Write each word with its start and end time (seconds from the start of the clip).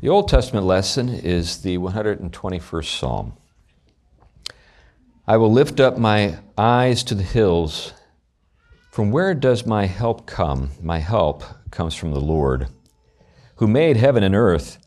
The 0.00 0.08
Old 0.08 0.28
Testament 0.28 0.64
lesson 0.64 1.08
is 1.08 1.62
the 1.62 1.76
121st 1.78 2.98
Psalm. 3.00 3.32
I 5.26 5.36
will 5.36 5.50
lift 5.50 5.80
up 5.80 5.98
my 5.98 6.38
eyes 6.56 7.02
to 7.02 7.16
the 7.16 7.24
hills. 7.24 7.94
From 8.92 9.10
where 9.10 9.34
does 9.34 9.66
my 9.66 9.86
help 9.86 10.24
come? 10.24 10.70
My 10.80 10.98
help 10.98 11.42
comes 11.72 11.96
from 11.96 12.12
the 12.12 12.20
Lord, 12.20 12.68
who 13.56 13.66
made 13.66 13.96
heaven 13.96 14.22
and 14.22 14.36
earth. 14.36 14.78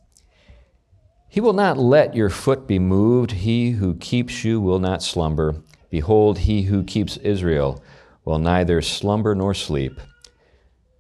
He 1.28 1.42
will 1.42 1.52
not 1.52 1.78
let 1.78 2.16
your 2.16 2.30
foot 2.30 2.66
be 2.66 2.80
moved. 2.80 3.32
He 3.32 3.72
who 3.72 3.96
keeps 3.96 4.46
you 4.46 4.62
will 4.62 4.80
not 4.80 5.04
slumber. 5.04 5.58
Behold, 5.90 6.40
he 6.40 6.64
who 6.64 6.86
keeps 6.86 7.18
Israel 7.18 7.84
will 8.24 8.40
neither 8.40 8.82
slumber 8.82 9.36
nor 9.36 9.54
sleep. 9.54 10.00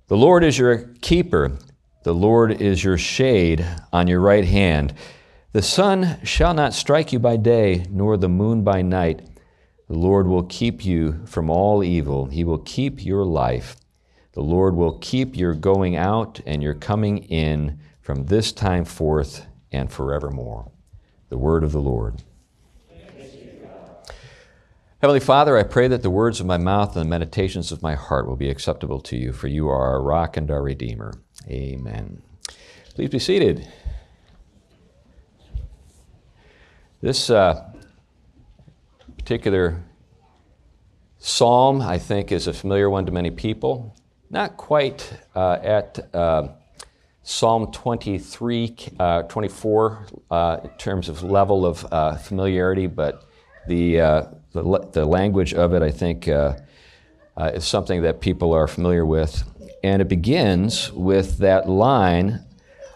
The 0.09 0.18
Lord 0.18 0.43
is 0.43 0.57
your 0.57 0.89
keeper. 1.02 1.57
The 2.04 2.14
Lord 2.16 2.60
is 2.60 2.84
your 2.84 2.98
shade 2.98 3.64
on 3.94 4.08
your 4.08 4.22
right 4.22 4.46
hand. 4.46 4.94
The 5.52 5.62
sun 5.62 6.18
shall 6.23 6.54
not 6.55 6.73
strike 6.73 7.14
you 7.14 7.20
by 7.20 7.38
day, 7.38 7.86
nor 7.92 8.18
the 8.18 8.30
moon 8.30 8.64
by 8.64 8.82
night. 8.82 9.22
The 9.88 9.98
Lord 9.98 10.26
will 10.26 10.44
keep 10.44 10.84
you 10.84 11.23
from 11.28 11.52
all 11.52 11.84
evil. 11.84 12.26
He 12.26 12.44
will 12.44 12.58
keep 12.58 13.06
your 13.06 13.23
life. 13.23 13.76
The 14.34 14.42
Lord 14.42 14.76
will 14.76 14.98
keep 14.98 15.36
your 15.36 15.54
going 15.54 15.95
out 15.95 16.40
and 16.45 16.64
your 16.64 16.73
coming 16.73 17.20
in 17.20 17.80
from 18.02 18.26
this 18.26 18.52
time 18.52 18.86
forth 18.86 19.45
and 19.72 19.92
forevermore. 19.92 20.72
The 21.30 21.38
word 21.38 21.64
of 21.64 21.72
the 21.72 21.81
Lord. 21.81 22.23
Heavenly 25.02 25.20
Father, 25.20 25.58
I 25.58 25.64
pray 25.64 25.88
that 25.88 26.04
the 26.04 26.12
words 26.12 26.40
of 26.40 26.45
my 26.45 26.58
mouth 26.58 26.95
and 26.95 27.06
the 27.06 27.09
meditations 27.09 27.72
of 27.72 27.81
my 27.81 27.95
heart 27.95 28.28
will 28.28 28.36
be 28.36 28.50
acceptable 28.50 29.00
to 29.02 29.18
you, 29.18 29.34
for 29.34 29.48
you 29.48 29.68
are 29.68 29.88
our 29.88 30.02
rock 30.02 30.38
and 30.38 30.50
our 30.52 30.62
redeemer. 30.62 31.14
Amen. 31.48 32.22
Please 32.94 33.09
be 33.09 33.20
seated. 33.20 33.68
This 37.02 37.30
uh, 37.30 37.72
particular 39.17 39.81
psalm, 41.17 41.81
I 41.81 41.97
think, 41.97 42.31
is 42.31 42.47
a 42.47 42.53
familiar 42.53 42.89
one 42.89 43.06
to 43.06 43.12
many 43.12 43.31
people. 43.31 43.95
Not 44.30 44.56
quite 44.56 45.12
uh, 45.36 45.58
at 45.64 46.00
uh, 46.14 46.50
Psalm 47.23 47.72
23, 47.72 48.75
uh, 49.00 49.23
24 49.23 50.08
uh, 50.30 50.58
in 50.64 50.69
terms 50.72 51.09
of 51.09 51.23
level 51.23 51.66
of 51.66 51.86
uh, 51.92 52.16
familiarity, 52.17 52.88
but 52.88 53.25
the, 53.67 53.95
the, 54.53 54.89
the, 54.92 55.06
language 55.06 55.53
of 55.53 55.73
it, 55.73 55.81
I 55.81 55.92
think, 55.92 56.28
is 56.28 57.66
something 57.66 58.02
that 58.03 58.22
people 58.22 58.53
are 58.53 58.67
familiar 58.67 59.06
with. 59.06 59.44
And 59.84 60.02
it 60.02 60.08
begins 60.08 60.92
with 60.92 61.40
that 61.40 61.68
line 61.68 62.46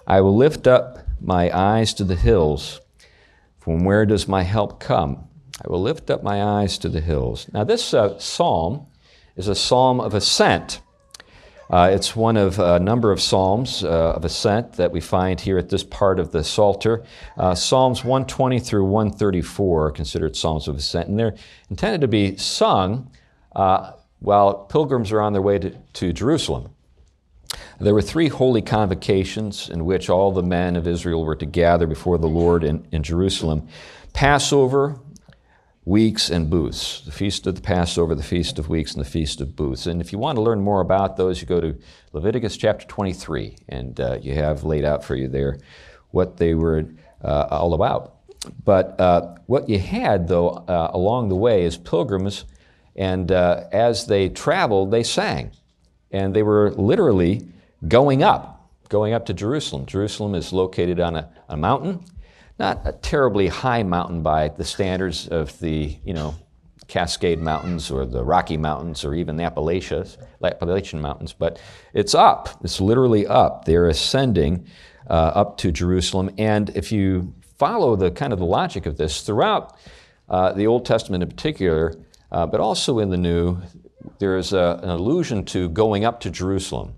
I 0.08 0.22
will 0.22 0.36
lift 0.36 0.68
up 0.68 1.00
my 1.20 1.56
eyes 1.56 1.94
to 1.96 2.04
the 2.04 2.16
hills. 2.16 2.80
From 3.60 3.84
where 3.84 4.06
does 4.06 4.28
my 4.28 4.44
help 4.44 4.80
come? 4.80 5.28
I 5.64 5.70
will 5.70 5.82
lift 5.82 6.12
up 6.12 6.22
my 6.22 6.44
eyes 6.44 6.78
to 6.80 6.90
the 6.90 7.02
hills. 7.02 7.50
Now, 7.54 7.64
this 7.64 7.94
uh, 7.94 8.20
psalm 8.20 8.86
is 9.36 9.48
a 9.48 9.56
psalm 9.56 10.00
of 10.00 10.14
ascent. 10.14 10.82
Uh, 11.70 11.90
it's 11.92 12.16
one 12.16 12.38
of 12.38 12.60
a 12.60 12.80
number 12.80 13.12
of 13.12 13.20
psalms 13.20 13.84
uh, 13.84 14.14
of 14.14 14.24
ascent 14.24 14.74
that 14.74 14.92
we 14.92 15.02
find 15.02 15.42
here 15.42 15.58
at 15.58 15.70
this 15.70 15.84
part 15.84 16.20
of 16.20 16.32
the 16.32 16.44
Psalter. 16.44 17.04
Uh, 17.38 17.56
psalms 17.56 18.04
120 18.04 18.60
through 18.60 18.86
134 18.86 19.88
are 19.88 19.92
considered 19.92 20.36
psalms 20.36 20.68
of 20.68 20.76
ascent, 20.76 21.10
and 21.10 21.18
they're 21.18 21.36
intended 21.72 22.02
to 22.02 22.08
be 22.08 22.38
sung 22.38 23.10
uh, 23.56 23.94
while 24.20 24.66
pilgrims 24.66 25.12
are 25.12 25.22
on 25.22 25.34
their 25.34 25.42
way 25.42 25.58
to, 25.58 25.72
to 25.94 26.14
Jerusalem. 26.14 26.75
There 27.80 27.94
were 27.94 28.02
three 28.02 28.30
holy 28.30 28.62
convocations 28.62 29.70
in 29.70 29.86
which 29.86 30.10
all 30.10 30.32
the 30.32 30.44
men 30.44 30.76
of 30.76 30.88
Israel 30.88 31.24
were 31.24 31.36
to 31.36 31.46
gather 31.46 31.88
before 31.88 32.18
the 32.18 32.28
Lord 32.28 32.64
in, 32.64 32.88
in 32.92 33.04
Jerusalem 33.04 33.68
Passover, 34.14 35.00
Weeks, 35.84 36.30
and 36.30 36.50
Booths. 36.50 37.02
The 37.02 37.12
Feast 37.12 37.46
of 37.48 37.56
the 37.56 37.62
Passover, 37.62 38.16
the 38.16 38.24
Feast 38.24 38.58
of 38.58 38.70
Weeks, 38.70 38.94
and 38.94 39.04
the 39.04 39.10
Feast 39.10 39.42
of 39.42 39.56
Booths. 39.56 39.86
And 39.88 40.00
if 40.00 40.14
you 40.14 40.18
want 40.18 40.38
to 40.38 40.42
learn 40.42 40.62
more 40.62 40.80
about 40.80 41.18
those, 41.18 41.42
you 41.42 41.48
go 41.48 41.60
to 41.60 41.78
Leviticus 42.14 42.56
chapter 42.58 42.88
23, 42.88 43.58
and 43.68 44.00
uh, 44.00 44.18
you 44.22 44.34
have 44.34 44.64
laid 44.64 44.86
out 44.86 45.04
for 45.04 45.16
you 45.16 45.28
there 45.28 45.60
what 46.12 46.38
they 46.38 46.54
were 46.54 46.86
uh, 47.24 47.48
all 47.52 47.74
about. 47.74 48.16
But 48.64 49.00
uh, 49.00 49.36
what 49.48 49.70
you 49.70 49.80
had, 49.80 50.28
though, 50.28 50.50
uh, 50.50 50.92
along 50.94 51.30
the 51.30 51.36
way 51.36 51.66
is 51.66 51.78
pilgrims, 51.78 52.46
and 52.96 53.32
uh, 53.32 53.66
as 53.72 54.08
they 54.08 54.30
traveled, 54.30 54.92
they 54.92 55.04
sang. 55.04 55.52
And 56.16 56.34
they 56.34 56.44
were 56.44 56.72
literally 56.72 57.46
going 57.90 58.24
up, 58.24 58.72
going 58.88 59.14
up 59.14 59.26
to 59.26 59.34
Jerusalem. 59.34 59.86
Jerusalem 59.86 60.34
is 60.34 60.54
located 60.54 61.02
on 61.02 61.18
a, 61.18 61.30
a 61.50 61.58
mountain, 61.58 62.06
not 62.58 62.80
a 62.86 62.94
terribly 62.94 63.48
high 63.48 63.84
mountain 63.84 64.24
by 64.24 64.48
the 64.48 64.64
standards 64.64 65.28
of 65.28 65.60
the, 65.60 65.98
you 66.06 66.14
know, 66.14 66.36
Cascade 66.88 67.40
Mountains 67.40 67.92
or 67.92 68.06
the 68.06 68.24
Rocky 68.24 68.56
Mountains 68.56 69.04
or 69.04 69.14
even 69.14 69.36
the 69.36 69.44
Appalachians, 69.44 70.18
Appalachian 70.42 71.02
Mountains, 71.02 71.34
but 71.34 71.60
it's 71.94 72.16
up. 72.16 72.48
It's 72.64 72.80
literally 72.80 73.28
up. 73.28 73.66
They're 73.66 73.90
ascending 73.90 74.68
uh, 75.10 75.32
up 75.42 75.58
to 75.58 75.72
Jerusalem. 75.72 76.30
And 76.38 76.70
if 76.78 76.94
you 76.94 77.34
follow 77.58 77.98
the 77.98 78.12
kind 78.12 78.32
of 78.32 78.40
the 78.40 78.46
logic 78.46 78.86
of 78.86 78.96
this 78.96 79.22
throughout 79.22 79.78
uh, 80.30 80.54
the 80.54 80.66
Old 80.66 80.86
Testament 80.86 81.24
in 81.24 81.30
particular, 81.30 81.94
uh, 82.32 82.46
but 82.46 82.62
also 82.62 83.00
in 83.00 83.10
the 83.10 83.18
New, 83.18 83.58
there 84.20 84.38
is 84.38 84.54
a, 84.54 84.80
an 84.84 84.90
allusion 84.90 85.46
to 85.46 85.70
going 85.70 86.06
up 86.06 86.20
to 86.22 86.30
Jerusalem 86.30 86.96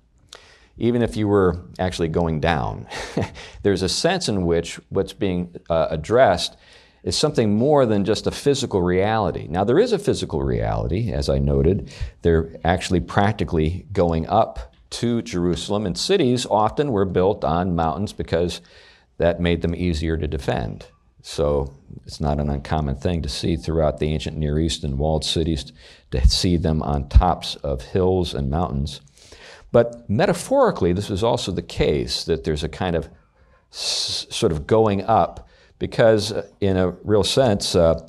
even 0.78 1.02
if 1.02 1.18
you 1.18 1.28
were 1.28 1.60
actually 1.80 2.08
going 2.08 2.40
down. 2.40 2.88
There's 3.64 3.82
a 3.82 3.90
sense 3.90 4.30
in 4.30 4.46
which 4.46 4.80
what's 4.90 5.14
being 5.14 5.56
uh, 5.70 5.88
addressed 5.90 6.56
is 7.04 7.18
something 7.18 7.56
more 7.56 7.86
than 7.86 8.06
just 8.06 8.28
a 8.28 8.32
physical 8.32 8.82
reality. 8.82 9.48
Now, 9.50 9.64
there 9.64 9.80
is 9.80 9.94
a 9.94 10.00
physical 10.00 10.44
reality, 10.44 11.12
as 11.12 11.30
I 11.30 11.40
noted. 11.40 11.92
They're 12.22 12.56
actually 12.64 13.00
practically 13.00 13.86
going 13.92 14.28
up 14.28 14.74
to 14.90 15.22
Jerusalem, 15.22 15.86
and 15.86 15.98
cities 15.98 16.46
often 16.46 16.92
were 16.92 17.06
built 17.06 17.44
on 17.44 17.76
mountains 17.76 18.14
because 18.14 18.62
that 19.18 19.40
made 19.40 19.62
them 19.62 19.76
easier 19.76 20.18
to 20.18 20.28
defend. 20.28 20.88
So 21.28 21.74
it's 22.06 22.22
not 22.22 22.40
an 22.40 22.50
uncommon 22.50 22.96
thing 22.96 23.22
to 23.22 23.28
see 23.28 23.58
throughout 23.58 24.00
the 24.00 24.08
ancient 24.08 24.38
Near 24.38 24.58
East 24.60 24.86
and 24.86 24.98
walled 24.98 25.26
cities 25.26 25.74
to 26.12 26.26
see 26.26 26.56
them 26.56 26.82
on 26.82 27.10
tops 27.10 27.56
of 27.58 27.82
hills 27.82 28.34
and 28.34 28.50
mountains. 28.50 29.02
But 29.74 30.10
metaphorically, 30.10 30.94
this 30.94 31.10
is 31.10 31.26
also 31.26 31.52
the 31.52 31.62
case 31.62 32.24
that 32.24 32.46
there's 32.46 32.64
a 32.64 32.70
kind 32.70 32.96
of 32.96 33.10
sort 33.72 34.54
of 34.54 34.66
going 34.66 35.04
up, 35.04 35.50
because 35.80 36.32
uh, 36.32 36.48
in 36.62 36.78
a 36.78 36.92
real 37.04 37.26
sense, 37.26 37.76
uh, 37.76 38.08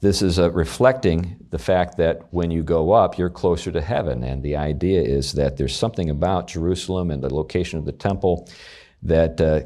this 0.00 0.20
is 0.20 0.40
uh, 0.40 0.50
reflecting 0.50 1.36
the 1.50 1.60
fact 1.60 1.96
that 1.98 2.32
when 2.32 2.50
you 2.50 2.64
go 2.64 2.90
up, 2.90 3.16
you're 3.16 3.30
closer 3.30 3.70
to 3.70 3.80
heaven. 3.80 4.24
And 4.24 4.42
the 4.42 4.56
idea 4.56 5.02
is 5.02 5.34
that 5.34 5.56
there's 5.56 5.76
something 5.76 6.10
about 6.10 6.48
Jerusalem 6.48 7.12
and 7.12 7.22
the 7.22 7.32
location 7.32 7.78
of 7.78 7.84
the 7.84 7.92
temple 7.92 8.48
that 9.02 9.40
uh, 9.40 9.60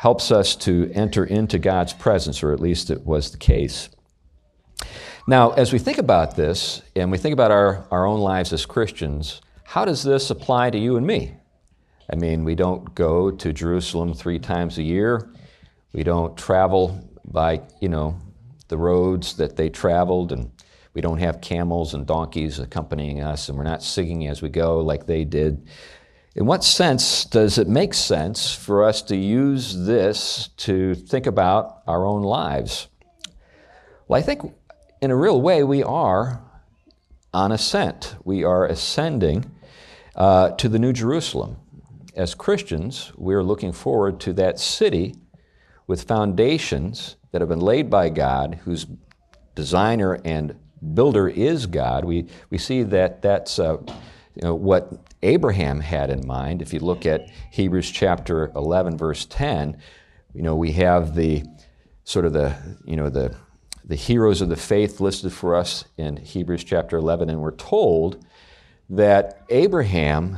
helps 0.00 0.32
us 0.32 0.56
to 0.56 0.90
enter 0.94 1.26
into 1.26 1.58
God's 1.58 1.92
presence, 1.92 2.42
or 2.42 2.54
at 2.54 2.58
least 2.58 2.88
it 2.88 3.04
was 3.04 3.32
the 3.32 3.36
case. 3.36 3.90
Now, 5.28 5.50
as 5.50 5.74
we 5.74 5.78
think 5.78 5.98
about 5.98 6.36
this, 6.36 6.80
and 6.96 7.10
we 7.10 7.18
think 7.18 7.34
about 7.34 7.50
our, 7.50 7.84
our 7.90 8.06
own 8.06 8.20
lives 8.20 8.50
as 8.54 8.64
Christians, 8.64 9.42
how 9.62 9.84
does 9.84 10.02
this 10.02 10.30
apply 10.30 10.70
to 10.70 10.78
you 10.78 10.96
and 10.96 11.06
me? 11.06 11.34
I 12.10 12.16
mean, 12.16 12.44
we 12.44 12.54
don't 12.54 12.94
go 12.94 13.30
to 13.30 13.52
Jerusalem 13.52 14.14
three 14.14 14.38
times 14.38 14.78
a 14.78 14.82
year. 14.82 15.30
We 15.92 16.02
don't 16.02 16.34
travel 16.34 17.06
by, 17.26 17.60
you 17.82 17.90
know, 17.90 18.18
the 18.68 18.78
roads 18.78 19.36
that 19.36 19.56
they 19.56 19.68
traveled, 19.68 20.32
and 20.32 20.50
we 20.94 21.02
don't 21.02 21.18
have 21.18 21.42
camels 21.42 21.92
and 21.92 22.06
donkeys 22.06 22.58
accompanying 22.58 23.20
us, 23.20 23.50
and 23.50 23.58
we're 23.58 23.64
not 23.64 23.82
singing 23.82 24.28
as 24.28 24.40
we 24.40 24.48
go 24.48 24.80
like 24.80 25.04
they 25.04 25.26
did. 25.26 25.68
In 26.40 26.46
what 26.46 26.64
sense 26.64 27.26
does 27.26 27.58
it 27.58 27.68
make 27.68 27.92
sense 27.92 28.54
for 28.54 28.82
us 28.82 29.02
to 29.02 29.14
use 29.14 29.84
this 29.84 30.48
to 30.56 30.94
think 30.94 31.26
about 31.26 31.82
our 31.86 32.06
own 32.06 32.22
lives? 32.22 32.88
Well, 34.08 34.18
I 34.18 34.22
think 34.22 34.50
in 35.02 35.10
a 35.10 35.16
real 35.16 35.38
way 35.38 35.62
we 35.64 35.82
are 35.82 36.42
on 37.34 37.52
ascent. 37.52 38.16
We 38.24 38.42
are 38.42 38.64
ascending 38.64 39.50
uh, 40.16 40.52
to 40.52 40.70
the 40.70 40.78
New 40.78 40.94
Jerusalem. 40.94 41.58
As 42.16 42.34
Christians, 42.34 43.12
we're 43.18 43.42
looking 43.42 43.72
forward 43.72 44.18
to 44.20 44.32
that 44.32 44.58
city 44.58 45.16
with 45.86 46.04
foundations 46.04 47.16
that 47.32 47.42
have 47.42 47.50
been 47.50 47.60
laid 47.60 47.90
by 47.90 48.08
God, 48.08 48.60
whose 48.64 48.86
designer 49.54 50.18
and 50.24 50.56
builder 50.94 51.28
is 51.28 51.66
God. 51.66 52.06
We, 52.06 52.28
we 52.48 52.56
see 52.56 52.82
that 52.84 53.20
that's 53.20 53.58
uh, 53.58 53.76
you 54.34 54.42
know, 54.42 54.54
what 54.54 54.92
Abraham 55.22 55.80
had 55.80 56.10
in 56.10 56.26
mind. 56.26 56.62
If 56.62 56.72
you 56.72 56.80
look 56.80 57.06
at 57.06 57.30
Hebrews 57.50 57.90
chapter 57.90 58.52
11, 58.54 58.96
verse 58.96 59.26
10, 59.26 59.76
you 60.34 60.42
know, 60.42 60.54
we 60.54 60.72
have 60.72 61.14
the 61.14 61.44
sort 62.04 62.24
of 62.24 62.32
the, 62.32 62.54
you 62.84 62.96
know, 62.96 63.08
the, 63.08 63.34
the 63.84 63.96
heroes 63.96 64.40
of 64.40 64.48
the 64.48 64.56
faith 64.56 65.00
listed 65.00 65.32
for 65.32 65.54
us 65.54 65.84
in 65.96 66.16
Hebrews 66.16 66.64
chapter 66.64 66.96
11, 66.96 67.28
and 67.28 67.40
we're 67.40 67.50
told 67.56 68.24
that 68.88 69.44
Abraham 69.48 70.36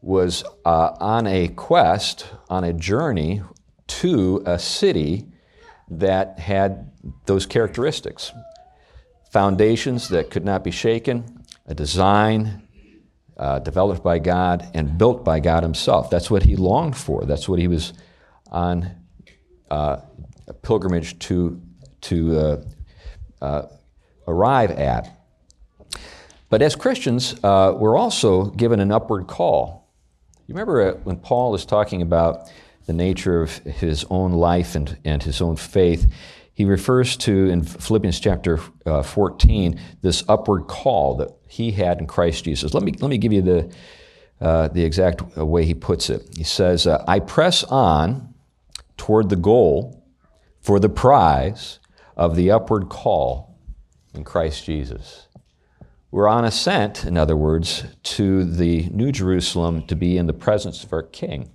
was 0.00 0.44
uh, 0.64 0.92
on 1.00 1.26
a 1.26 1.48
quest, 1.48 2.26
on 2.48 2.64
a 2.64 2.72
journey 2.72 3.42
to 3.88 4.42
a 4.46 4.58
city 4.58 5.26
that 5.88 6.38
had 6.38 6.92
those 7.26 7.46
characteristics 7.46 8.32
foundations 9.30 10.08
that 10.08 10.30
could 10.30 10.44
not 10.44 10.64
be 10.64 10.70
shaken, 10.70 11.44
a 11.66 11.74
design 11.74 12.65
uh, 13.36 13.58
developed 13.60 14.02
by 14.02 14.18
God 14.18 14.68
and 14.74 14.96
built 14.96 15.24
by 15.24 15.40
God 15.40 15.62
Himself. 15.62 16.10
That's 16.10 16.30
what 16.30 16.42
He 16.42 16.56
longed 16.56 16.96
for. 16.96 17.24
That's 17.24 17.48
what 17.48 17.58
He 17.58 17.68
was 17.68 17.92
on 18.50 18.90
uh, 19.70 19.98
a 20.46 20.54
pilgrimage 20.54 21.18
to, 21.18 21.60
to 22.02 22.38
uh, 22.38 22.64
uh 23.42 23.62
arrive 24.28 24.70
at. 24.72 25.16
But 26.48 26.62
as 26.62 26.76
Christians, 26.76 27.34
uh, 27.42 27.74
we're 27.76 27.98
also 27.98 28.46
given 28.46 28.80
an 28.80 28.92
upward 28.92 29.26
call. 29.26 29.92
You 30.46 30.54
remember 30.54 30.90
uh, 30.90 30.94
when 31.04 31.16
Paul 31.16 31.54
is 31.54 31.64
talking 31.64 32.02
about 32.02 32.50
the 32.86 32.92
nature 32.92 33.42
of 33.42 33.56
his 33.58 34.04
own 34.10 34.32
life 34.32 34.76
and, 34.76 34.96
and 35.04 35.22
his 35.22 35.40
own 35.40 35.56
faith, 35.56 36.12
he 36.56 36.64
refers 36.64 37.18
to 37.18 37.50
in 37.50 37.62
Philippians 37.62 38.18
chapter 38.18 38.58
uh, 38.86 39.02
14 39.02 39.78
this 40.00 40.24
upward 40.26 40.66
call 40.68 41.16
that 41.16 41.28
he 41.46 41.70
had 41.70 41.98
in 41.98 42.06
Christ 42.06 42.44
Jesus. 42.44 42.72
Let 42.72 42.82
me, 42.82 42.92
let 42.98 43.10
me 43.10 43.18
give 43.18 43.30
you 43.30 43.42
the, 43.42 43.74
uh, 44.40 44.68
the 44.68 44.82
exact 44.82 45.36
way 45.36 45.66
he 45.66 45.74
puts 45.74 46.08
it. 46.08 46.22
He 46.34 46.44
says, 46.44 46.86
uh, 46.86 47.04
I 47.06 47.20
press 47.20 47.62
on 47.64 48.32
toward 48.96 49.28
the 49.28 49.36
goal 49.36 50.02
for 50.62 50.80
the 50.80 50.88
prize 50.88 51.78
of 52.16 52.36
the 52.36 52.50
upward 52.50 52.88
call 52.88 53.58
in 54.14 54.24
Christ 54.24 54.64
Jesus. 54.64 55.28
We're 56.10 56.26
on 56.26 56.46
ascent, 56.46 57.04
in 57.04 57.18
other 57.18 57.36
words, 57.36 57.84
to 58.02 58.44
the 58.44 58.88
New 58.88 59.12
Jerusalem 59.12 59.86
to 59.88 59.94
be 59.94 60.16
in 60.16 60.26
the 60.26 60.32
presence 60.32 60.82
of 60.84 60.94
our 60.94 61.02
King, 61.02 61.50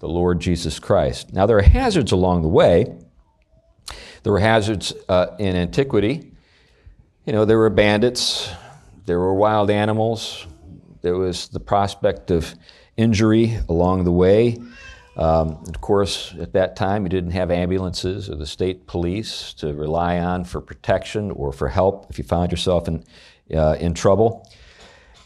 the 0.00 0.08
Lord 0.08 0.40
Jesus 0.40 0.78
Christ. 0.78 1.34
Now, 1.34 1.44
there 1.44 1.58
are 1.58 1.62
hazards 1.62 2.12
along 2.12 2.40
the 2.40 2.48
way. 2.48 2.96
There 4.28 4.34
were 4.34 4.40
hazards 4.40 4.92
uh, 5.08 5.36
in 5.38 5.56
antiquity. 5.56 6.32
You 7.24 7.32
know, 7.32 7.46
there 7.46 7.56
were 7.56 7.70
bandits, 7.70 8.52
there 9.06 9.18
were 9.18 9.32
wild 9.32 9.70
animals, 9.70 10.46
there 11.00 11.16
was 11.16 11.48
the 11.48 11.60
prospect 11.60 12.30
of 12.30 12.54
injury 12.98 13.56
along 13.70 14.04
the 14.04 14.12
way. 14.12 14.58
Um, 15.16 15.64
of 15.66 15.80
course, 15.80 16.34
at 16.38 16.52
that 16.52 16.76
time, 16.76 17.04
you 17.04 17.08
didn't 17.08 17.30
have 17.30 17.50
ambulances 17.50 18.28
or 18.28 18.34
the 18.34 18.46
state 18.46 18.86
police 18.86 19.54
to 19.54 19.72
rely 19.72 20.18
on 20.18 20.44
for 20.44 20.60
protection 20.60 21.30
or 21.30 21.50
for 21.50 21.68
help 21.68 22.10
if 22.10 22.18
you 22.18 22.24
found 22.24 22.50
yourself 22.50 22.86
in, 22.86 23.04
uh, 23.54 23.78
in 23.80 23.94
trouble. 23.94 24.46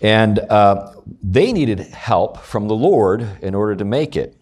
And 0.00 0.38
uh, 0.38 0.92
they 1.24 1.52
needed 1.52 1.80
help 1.80 2.38
from 2.38 2.68
the 2.68 2.76
Lord 2.76 3.28
in 3.42 3.56
order 3.56 3.74
to 3.74 3.84
make 3.84 4.14
it. 4.14 4.36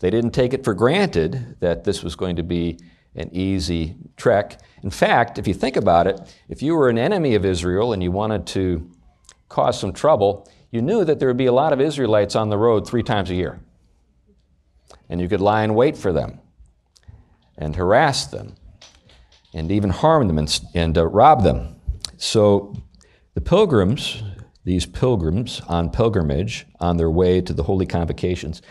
They 0.00 0.10
didn't 0.10 0.32
take 0.32 0.52
it 0.52 0.64
for 0.64 0.74
granted 0.74 1.60
that 1.60 1.84
this 1.84 2.02
was 2.02 2.16
going 2.16 2.34
to 2.34 2.42
be 2.42 2.78
an 3.18 3.28
easy 3.32 3.96
trek. 4.16 4.60
In 4.82 4.90
fact, 4.90 5.38
if 5.38 5.46
you 5.46 5.52
think 5.52 5.76
about 5.76 6.06
it, 6.06 6.20
if 6.48 6.62
you 6.62 6.74
were 6.74 6.88
an 6.88 6.98
enemy 6.98 7.34
of 7.34 7.44
Israel 7.44 7.92
and 7.92 8.02
you 8.02 8.10
wanted 8.10 8.46
to 8.48 8.90
cause 9.48 9.78
some 9.78 9.92
trouble, 9.92 10.48
you 10.70 10.80
knew 10.80 11.04
that 11.04 11.18
there 11.18 11.28
would 11.28 11.36
be 11.36 11.46
a 11.46 11.52
lot 11.52 11.72
of 11.72 11.80
Israelites 11.80 12.36
on 12.36 12.48
the 12.48 12.58
road 12.58 12.86
three 12.86 13.02
times 13.02 13.30
a 13.30 13.34
year. 13.34 13.60
And 15.08 15.20
you 15.20 15.28
could 15.28 15.40
lie 15.40 15.64
in 15.64 15.74
wait 15.74 15.96
for 15.96 16.12
them 16.12 16.40
and 17.56 17.74
harass 17.74 18.26
them 18.26 18.54
and 19.52 19.72
even 19.72 19.90
harm 19.90 20.28
them 20.28 20.38
and, 20.38 20.60
and 20.74 20.96
uh, 20.96 21.06
rob 21.06 21.42
them. 21.42 21.76
So 22.18 22.76
the 23.34 23.40
pilgrims, 23.40 24.22
these 24.64 24.86
pilgrims 24.86 25.60
on 25.68 25.90
pilgrimage 25.90 26.66
on 26.78 26.98
their 26.98 27.10
way 27.10 27.40
to 27.40 27.52
the 27.52 27.62
holy 27.62 27.86
convocations, 27.86 28.62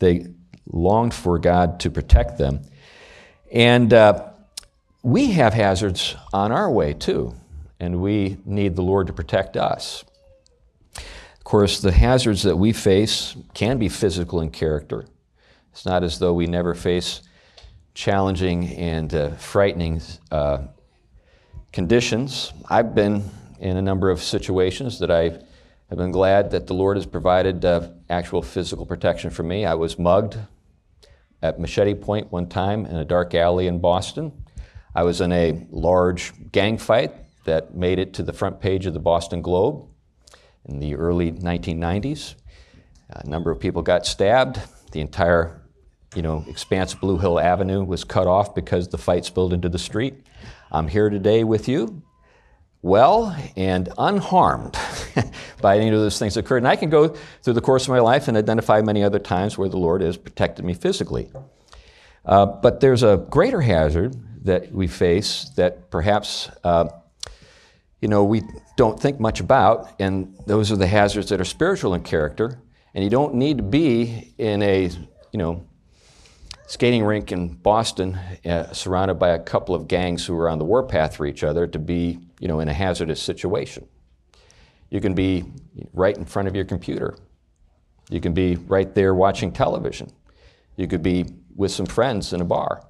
they 0.00 0.26
longed 0.66 1.14
for 1.14 1.38
God 1.38 1.78
to 1.80 1.90
protect 1.90 2.38
them. 2.38 2.62
And 3.54 3.94
uh, 3.94 4.30
we 5.04 5.30
have 5.30 5.54
hazards 5.54 6.16
on 6.32 6.50
our 6.50 6.68
way 6.68 6.92
too, 6.92 7.34
and 7.78 8.02
we 8.02 8.36
need 8.44 8.74
the 8.74 8.82
Lord 8.82 9.06
to 9.06 9.12
protect 9.12 9.56
us. 9.56 10.04
Of 10.96 11.44
course, 11.44 11.80
the 11.80 11.92
hazards 11.92 12.42
that 12.42 12.56
we 12.56 12.72
face 12.72 13.36
can 13.54 13.78
be 13.78 13.88
physical 13.88 14.40
in 14.40 14.50
character. 14.50 15.06
It's 15.70 15.86
not 15.86 16.02
as 16.02 16.18
though 16.18 16.34
we 16.34 16.46
never 16.46 16.74
face 16.74 17.22
challenging 17.94 18.66
and 18.74 19.14
uh, 19.14 19.30
frightening 19.36 20.02
uh, 20.32 20.62
conditions. 21.72 22.52
I've 22.68 22.92
been 22.92 23.22
in 23.60 23.76
a 23.76 23.82
number 23.82 24.10
of 24.10 24.20
situations 24.20 24.98
that 24.98 25.12
I 25.12 25.22
have 25.90 25.98
been 25.98 26.10
glad 26.10 26.50
that 26.50 26.66
the 26.66 26.74
Lord 26.74 26.96
has 26.96 27.06
provided 27.06 27.64
uh, 27.64 27.90
actual 28.10 28.42
physical 28.42 28.84
protection 28.84 29.30
for 29.30 29.44
me. 29.44 29.64
I 29.64 29.74
was 29.74 29.96
mugged 29.96 30.38
at 31.44 31.60
Machete 31.60 31.92
Point 31.92 32.32
one 32.32 32.48
time 32.48 32.86
in 32.86 32.96
a 32.96 33.04
dark 33.04 33.34
alley 33.34 33.66
in 33.66 33.78
Boston. 33.78 34.32
I 34.94 35.02
was 35.02 35.20
in 35.20 35.30
a 35.30 35.66
large 35.70 36.32
gang 36.52 36.78
fight 36.78 37.12
that 37.44 37.74
made 37.74 37.98
it 37.98 38.14
to 38.14 38.22
the 38.22 38.32
front 38.32 38.60
page 38.60 38.86
of 38.86 38.94
the 38.94 39.00
Boston 39.00 39.42
Globe 39.42 39.86
in 40.64 40.80
the 40.80 40.94
early 40.94 41.32
1990s. 41.32 42.36
A 43.10 43.28
number 43.28 43.50
of 43.50 43.60
people 43.60 43.82
got 43.82 44.06
stabbed. 44.06 44.58
The 44.92 45.02
entire 45.02 45.60
you 46.16 46.22
know, 46.22 46.46
expanse 46.48 46.94
Blue 46.94 47.18
Hill 47.18 47.38
Avenue 47.38 47.84
was 47.84 48.04
cut 48.04 48.26
off 48.26 48.54
because 48.54 48.88
the 48.88 48.96
fight 48.96 49.26
spilled 49.26 49.52
into 49.52 49.68
the 49.68 49.78
street. 49.78 50.14
I'm 50.72 50.88
here 50.88 51.10
today 51.10 51.44
with 51.44 51.68
you, 51.68 52.02
well 52.80 53.36
and 53.54 53.90
unharmed 53.98 54.78
by 55.60 55.78
any 55.78 55.88
of 55.88 55.94
those 55.94 56.18
things 56.18 56.36
occurred. 56.36 56.58
And 56.58 56.68
I 56.68 56.76
can 56.76 56.90
go 56.90 57.08
through 57.42 57.54
the 57.54 57.60
course 57.60 57.84
of 57.84 57.90
my 57.90 58.00
life 58.00 58.28
and 58.28 58.36
identify 58.36 58.80
many 58.80 59.02
other 59.02 59.18
times 59.18 59.56
where 59.58 59.68
the 59.68 59.76
Lord 59.76 60.00
has 60.00 60.16
protected 60.16 60.64
me 60.64 60.74
physically. 60.74 61.30
Uh, 62.24 62.46
but 62.46 62.80
there's 62.80 63.02
a 63.02 63.26
greater 63.30 63.60
hazard 63.60 64.16
that 64.44 64.72
we 64.72 64.86
face 64.86 65.50
that 65.56 65.90
perhaps 65.90 66.50
uh, 66.64 66.88
you 68.00 68.08
know 68.08 68.24
we 68.24 68.42
don't 68.76 69.00
think 69.00 69.20
much 69.20 69.40
about, 69.40 69.90
and 69.98 70.36
those 70.46 70.70
are 70.70 70.76
the 70.76 70.86
hazards 70.86 71.28
that 71.30 71.40
are 71.40 71.44
spiritual 71.44 71.94
in 71.94 72.02
character. 72.02 72.58
And 72.94 73.02
you 73.02 73.10
don't 73.10 73.34
need 73.34 73.56
to 73.56 73.62
be 73.62 74.34
in 74.38 74.62
a 74.62 74.90
you 75.32 75.38
know 75.38 75.66
skating 76.66 77.04
rink 77.04 77.32
in 77.32 77.48
Boston, 77.48 78.18
uh, 78.44 78.72
surrounded 78.72 79.14
by 79.14 79.30
a 79.30 79.38
couple 79.38 79.74
of 79.74 79.86
gangs 79.88 80.24
who 80.26 80.36
are 80.36 80.48
on 80.48 80.58
the 80.58 80.64
warpath 80.64 81.16
for 81.16 81.26
each 81.26 81.44
other, 81.44 81.66
to 81.66 81.78
be, 81.78 82.18
you 82.40 82.48
know, 82.48 82.60
in 82.60 82.68
a 82.68 82.72
hazardous 82.72 83.22
situation. 83.22 83.86
You 84.90 85.00
can 85.00 85.14
be 85.14 85.44
right 85.92 86.16
in 86.16 86.24
front 86.24 86.48
of 86.48 86.54
your 86.54 86.64
computer. 86.64 87.16
You 88.10 88.20
can 88.20 88.34
be 88.34 88.56
right 88.56 88.94
there 88.94 89.14
watching 89.14 89.52
television. 89.52 90.12
You 90.76 90.86
could 90.86 91.02
be 91.02 91.26
with 91.54 91.70
some 91.70 91.86
friends 91.86 92.32
in 92.32 92.40
a 92.40 92.44
bar. 92.44 92.82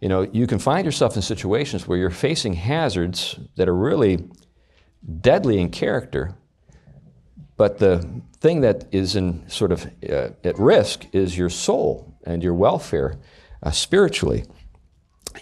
You 0.00 0.08
know, 0.08 0.22
you 0.22 0.46
can 0.46 0.58
find 0.58 0.84
yourself 0.84 1.16
in 1.16 1.22
situations 1.22 1.86
where 1.86 1.98
you're 1.98 2.10
facing 2.10 2.54
hazards 2.54 3.38
that 3.56 3.68
are 3.68 3.74
really 3.74 4.24
deadly 5.20 5.60
in 5.60 5.70
character, 5.70 6.34
but 7.56 7.78
the 7.78 8.22
thing 8.40 8.60
that 8.60 8.86
is 8.92 9.16
in 9.16 9.48
sort 9.48 9.72
of 9.72 9.86
uh, 10.08 10.30
at 10.44 10.58
risk 10.58 11.06
is 11.12 11.36
your 11.36 11.50
soul 11.50 12.16
and 12.24 12.42
your 12.42 12.54
welfare 12.54 13.18
uh, 13.62 13.70
spiritually. 13.72 14.44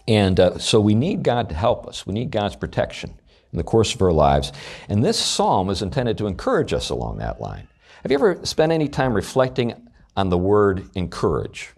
And 0.09 0.40
uh, 0.40 0.59
so 0.59 0.81
we 0.81 0.95
need 0.95 1.23
God 1.23 1.50
to 1.50 1.55
help 1.55 1.87
us. 1.87 2.07
We 2.07 2.14
need 2.14 2.31
God's 2.31 2.57
protection 2.57 3.19
in 3.57 3.59
the 3.59 3.65
course 3.65 3.95
of 3.95 4.03
our 4.03 4.13
lives. 4.13 4.53
And 4.91 5.03
this 5.03 5.19
psalm 5.19 5.71
is 5.71 5.81
intended 5.81 6.19
to 6.19 6.27
encourage 6.27 6.75
us 6.75 6.91
along 6.91 7.19
that 7.19 7.41
line. 7.41 7.67
Have 8.03 8.13
you 8.13 8.19
ever 8.19 8.45
spent 8.45 8.71
any 8.71 8.87
time 8.87 9.15
reflecting 9.15 9.89
on 10.15 10.29
the 10.29 10.37
word 10.37 10.91
encourage? 10.95 11.73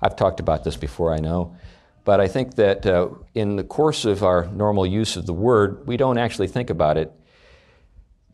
I've 0.00 0.14
talked 0.14 0.38
about 0.38 0.62
this 0.62 0.76
before, 0.76 1.12
I 1.12 1.18
know. 1.18 1.56
But 2.04 2.20
I 2.20 2.28
think 2.28 2.54
that 2.54 2.86
uh, 2.86 3.08
in 3.34 3.56
the 3.56 3.64
course 3.64 4.04
of 4.04 4.22
our 4.22 4.46
normal 4.46 4.86
use 4.86 5.16
of 5.16 5.26
the 5.26 5.32
word, 5.32 5.88
we 5.88 5.96
don't 5.96 6.18
actually 6.18 6.46
think 6.46 6.70
about 6.70 6.96
it 6.96 7.12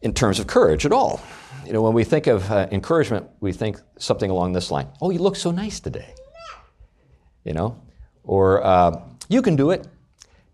in 0.02 0.12
terms 0.12 0.38
of 0.38 0.46
courage 0.46 0.84
at 0.84 0.92
all. 0.92 1.22
You 1.64 1.72
know, 1.72 1.80
when 1.80 1.94
we 1.94 2.04
think 2.04 2.26
of 2.26 2.50
uh, 2.50 2.68
encouragement, 2.70 3.30
we 3.40 3.52
think 3.52 3.80
something 3.96 4.30
along 4.30 4.52
this 4.52 4.70
line 4.70 4.88
Oh, 5.00 5.08
you 5.08 5.20
look 5.20 5.36
so 5.36 5.52
nice 5.52 5.80
today. 5.80 6.14
You 7.44 7.54
know, 7.54 7.80
or 8.24 8.62
uh, 8.62 9.00
you 9.30 9.40
can 9.40 9.56
do 9.56 9.70
it. 9.70 9.86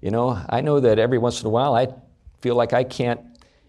You 0.01 0.11
know, 0.11 0.41
I 0.49 0.61
know 0.61 0.81
that 0.81 0.99
every 0.99 1.19
once 1.19 1.41
in 1.41 1.47
a 1.47 1.51
while 1.51 1.75
I 1.75 1.89
feel 2.41 2.55
like 2.55 2.73
I 2.73 2.85
can't, 2.85 3.21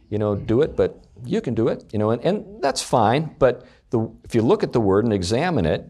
you 0.09 0.17
know, 0.17 0.36
do 0.36 0.62
it, 0.62 0.75
but 0.75 1.03
you 1.25 1.41
can 1.41 1.55
do 1.55 1.67
it. 1.67 1.86
You 1.91 2.00
know, 2.00 2.12
and, 2.12 2.24
and 2.24 2.62
that's 2.62 2.81
fine. 2.81 3.36
But 3.39 3.65
the, 3.89 4.09
if 4.24 4.36
you 4.36 4.41
look 4.41 4.63
at 4.63 4.74
the 4.74 4.79
word 4.79 5.05
and 5.05 5.13
examine 5.13 5.65
it, 5.65 5.89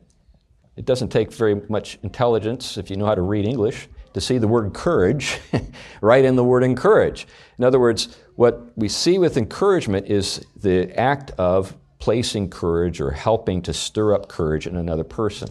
it 0.77 0.86
doesn't 0.86 1.10
take 1.10 1.34
very 1.34 1.55
much 1.67 2.00
intelligence 2.03 2.77
if 2.77 2.89
you 2.89 2.96
know 2.96 3.05
how 3.05 3.15
to 3.15 3.22
read 3.22 3.46
English 3.46 3.89
to 4.13 4.22
see 4.22 4.38
the 4.38 4.48
word 4.48 4.74
courage 4.74 5.38
right 6.01 6.25
in 6.25 6.36
the 6.36 6.43
word 6.43 6.63
encourage. 6.63 7.27
In 7.58 7.65
other 7.65 7.79
words, 7.79 8.17
what 8.36 8.77
we 8.77 8.88
see 8.88 9.19
with 9.19 9.38
encouragement 9.38 10.08
is 10.08 10.46
the 10.55 10.98
act 10.98 11.31
of 11.31 11.75
placing 12.00 12.50
courage 12.50 13.01
or 13.01 13.12
helping 13.12 13.62
to 13.62 13.74
stir 13.74 14.13
up 14.13 14.29
courage 14.29 14.65
in 14.65 14.77
another 14.77 15.03
person. 15.03 15.50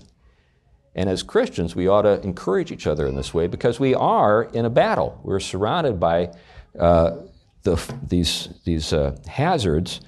And 0.94 1.08
as 1.08 1.22
Christians, 1.22 1.76
we 1.76 1.86
ought 1.86 2.02
to 2.02 2.20
encourage 2.22 2.72
each 2.72 2.86
other 2.86 3.06
in 3.06 3.14
this 3.14 3.32
way 3.32 3.46
because 3.46 3.78
we 3.78 3.94
are 3.94 4.44
in 4.44 4.64
a 4.64 4.70
battle. 4.70 5.20
We're 5.22 5.40
surrounded 5.40 6.00
by 6.00 6.32
uh, 6.78 7.18
the, 7.62 7.76
these, 8.06 8.48
these 8.64 8.92
uh, 8.92 9.16
hazards 9.26 10.00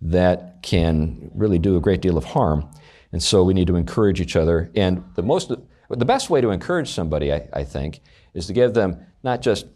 that 0.00 0.62
can 0.62 1.30
really 1.34 1.58
do 1.58 1.76
a 1.76 1.80
great 1.80 2.00
deal 2.00 2.16
of 2.16 2.24
harm. 2.24 2.68
And 3.12 3.22
so 3.22 3.42
we 3.42 3.54
need 3.54 3.66
to 3.66 3.76
encourage 3.76 4.20
each 4.20 4.36
other. 4.36 4.70
And 4.74 5.04
the 5.14 5.22
most 5.22 5.50
the 5.90 6.04
best 6.04 6.28
way 6.28 6.40
to 6.40 6.50
encourage 6.50 6.90
somebody, 6.90 7.32
I, 7.32 7.48
I 7.52 7.64
think, 7.64 8.00
is 8.34 8.46
to 8.46 8.52
give 8.52 8.74
them 8.74 9.06
not 9.22 9.40
just, 9.40 9.66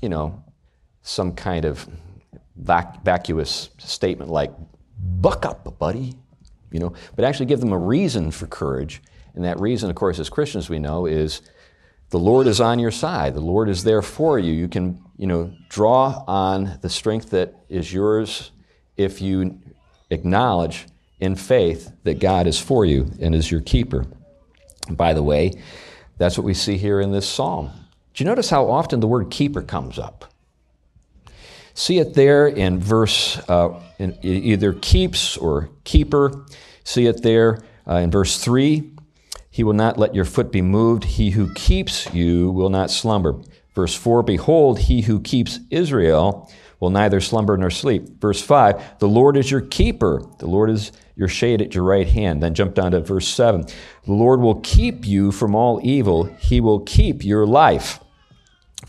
you 0.00 0.08
know, 0.08 0.44
some 1.02 1.34
kind 1.34 1.64
of 1.64 1.88
vac- 2.56 3.02
vacuous 3.04 3.70
statement 3.78 4.30
like, 4.30 4.52
buck 4.98 5.44
up, 5.44 5.78
buddy, 5.78 6.14
you 6.70 6.78
know, 6.78 6.92
but 7.16 7.24
actually 7.24 7.46
give 7.46 7.60
them 7.60 7.72
a 7.72 7.78
reason 7.78 8.30
for 8.30 8.46
courage. 8.46 9.02
And 9.36 9.44
that 9.44 9.60
reason, 9.60 9.90
of 9.90 9.96
course, 9.96 10.18
as 10.18 10.28
Christians 10.28 10.68
we 10.68 10.78
know 10.78 11.06
is 11.06 11.42
the 12.10 12.18
Lord 12.18 12.46
is 12.46 12.60
on 12.60 12.78
your 12.78 12.90
side. 12.90 13.34
The 13.34 13.40
Lord 13.40 13.68
is 13.68 13.84
there 13.84 14.02
for 14.02 14.38
you. 14.38 14.52
You 14.52 14.66
can, 14.66 15.02
you 15.16 15.26
know, 15.26 15.52
draw 15.68 16.24
on 16.26 16.78
the 16.80 16.88
strength 16.88 17.30
that 17.30 17.54
is 17.68 17.92
yours 17.92 18.50
if 18.96 19.20
you 19.20 19.60
acknowledge 20.10 20.86
in 21.20 21.36
faith 21.36 21.92
that 22.04 22.18
God 22.18 22.46
is 22.46 22.58
for 22.58 22.84
you 22.84 23.10
and 23.20 23.34
is 23.34 23.50
your 23.50 23.60
keeper. 23.60 24.06
By 24.88 25.12
the 25.12 25.22
way, 25.22 25.52
that's 26.16 26.38
what 26.38 26.44
we 26.44 26.54
see 26.54 26.78
here 26.78 27.00
in 27.00 27.12
this 27.12 27.28
psalm. 27.28 27.70
Do 28.14 28.24
you 28.24 28.30
notice 28.30 28.48
how 28.48 28.70
often 28.70 29.00
the 29.00 29.06
word 29.06 29.30
keeper 29.30 29.60
comes 29.60 29.98
up? 29.98 30.32
See 31.74 31.98
it 31.98 32.14
there 32.14 32.46
in 32.46 32.80
verse, 32.80 33.36
uh, 33.50 33.78
in 33.98 34.16
either 34.22 34.72
keeps 34.72 35.36
or 35.36 35.68
keeper. 35.84 36.46
See 36.84 37.06
it 37.06 37.22
there 37.22 37.58
uh, 37.86 37.96
in 37.96 38.10
verse 38.10 38.38
3. 38.38 38.95
He 39.56 39.64
will 39.64 39.72
not 39.72 39.98
let 39.98 40.14
your 40.14 40.26
foot 40.26 40.52
be 40.52 40.60
moved. 40.60 41.04
He 41.04 41.30
who 41.30 41.50
keeps 41.54 42.12
you 42.12 42.50
will 42.50 42.68
not 42.68 42.90
slumber. 42.90 43.40
Verse 43.74 43.94
4 43.94 44.22
Behold, 44.22 44.80
he 44.80 45.00
who 45.00 45.18
keeps 45.18 45.60
Israel 45.70 46.52
will 46.78 46.90
neither 46.90 47.22
slumber 47.22 47.56
nor 47.56 47.70
sleep. 47.70 48.20
Verse 48.20 48.42
5 48.42 48.98
The 48.98 49.08
Lord 49.08 49.34
is 49.34 49.50
your 49.50 49.62
keeper. 49.62 50.20
The 50.40 50.46
Lord 50.46 50.68
is 50.68 50.92
your 51.14 51.28
shade 51.28 51.62
at 51.62 51.74
your 51.74 51.84
right 51.84 52.06
hand. 52.06 52.42
Then 52.42 52.52
jump 52.52 52.74
down 52.74 52.90
to 52.90 53.00
verse 53.00 53.28
7. 53.28 53.62
The 53.62 54.12
Lord 54.12 54.40
will 54.40 54.60
keep 54.60 55.06
you 55.06 55.32
from 55.32 55.54
all 55.54 55.80
evil, 55.82 56.24
He 56.38 56.60
will 56.60 56.80
keep 56.80 57.24
your 57.24 57.46
life. 57.46 57.98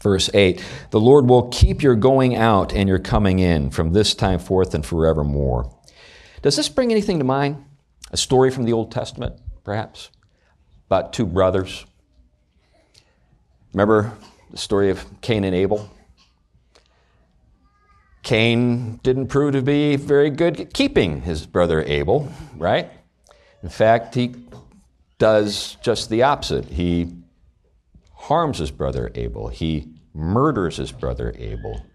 Verse 0.01 0.29
8 0.33 0.61
The 0.91 0.99
Lord 0.99 1.29
will 1.29 1.47
keep 1.47 1.81
your 1.81 1.95
going 1.95 2.35
out 2.35 2.73
and 2.73 2.89
your 2.89 2.99
coming 2.99 3.39
in 3.39 3.71
from 3.71 3.93
this 3.93 4.13
time 4.13 4.39
forth 4.39 4.73
and 4.73 4.85
forevermore. 4.85 5.73
Does 6.41 6.57
this 6.57 6.67
bring 6.67 6.91
anything 6.91 7.19
to 7.19 7.23
mind? 7.23 7.63
A 8.11 8.17
story 8.17 8.51
from 8.51 8.65
the 8.65 8.73
Old 8.73 8.91
Testament, 8.91 9.39
perhaps, 9.63 10.09
about 10.87 11.13
two 11.13 11.25
brothers. 11.25 11.85
Remember 13.73 14.13
the 14.49 14.57
story 14.57 14.89
of 14.89 15.05
Cain 15.21 15.43
and 15.43 15.55
Abel? 15.55 15.89
Cain 18.23 18.99
didn't 19.03 19.27
prove 19.27 19.53
to 19.53 19.61
be 19.61 19.95
very 19.95 20.29
good 20.29 20.59
at 20.59 20.73
keeping 20.73 21.21
his 21.21 21.45
brother 21.45 21.83
Abel, 21.83 22.31
right? 22.57 22.89
In 23.63 23.69
fact, 23.69 24.15
he 24.15 24.35
does 25.17 25.77
just 25.81 26.09
the 26.09 26.23
opposite. 26.23 26.65
He 26.65 27.13
harms 28.13 28.57
his 28.57 28.71
brother 28.71 29.11
Abel, 29.15 29.47
he 29.47 29.87
murders 30.13 30.77
his 30.77 30.91
brother 30.91 31.33
Abel. 31.37 31.85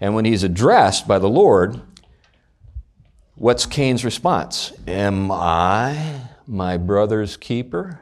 And 0.00 0.14
when 0.14 0.24
he's 0.24 0.42
addressed 0.44 1.08
by 1.08 1.18
the 1.18 1.28
Lord, 1.28 1.80
what's 3.34 3.66
Cain's 3.66 4.04
response? 4.04 4.72
Am 4.86 5.30
I 5.30 6.20
my 6.46 6.76
brother's 6.76 7.36
keeper? 7.36 8.01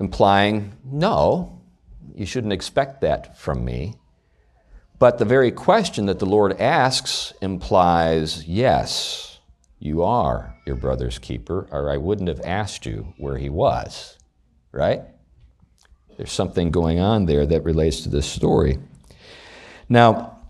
Implying, 0.00 0.72
no, 0.84 1.60
you 2.14 2.26
shouldn't 2.26 2.52
expect 2.52 3.00
that 3.00 3.38
from 3.38 3.64
me. 3.64 3.94
But 4.98 5.18
the 5.18 5.24
very 5.24 5.52
question 5.52 6.06
that 6.06 6.18
the 6.18 6.26
Lord 6.26 6.60
asks 6.60 7.32
implies, 7.40 8.46
yes, 8.46 9.38
you 9.78 10.02
are 10.02 10.56
your 10.66 10.76
brother's 10.76 11.18
keeper, 11.18 11.68
or 11.70 11.90
I 11.90 11.96
wouldn't 11.96 12.28
have 12.28 12.40
asked 12.44 12.84
you 12.84 13.14
where 13.16 13.38
he 13.38 13.48
was, 13.48 14.18
right? 14.72 15.02
There's 16.16 16.32
something 16.32 16.72
going 16.72 16.98
on 16.98 17.26
there 17.26 17.46
that 17.46 17.62
relates 17.62 18.00
to 18.00 18.08
this 18.08 18.26
story. 18.26 18.78
Now, 19.88 20.40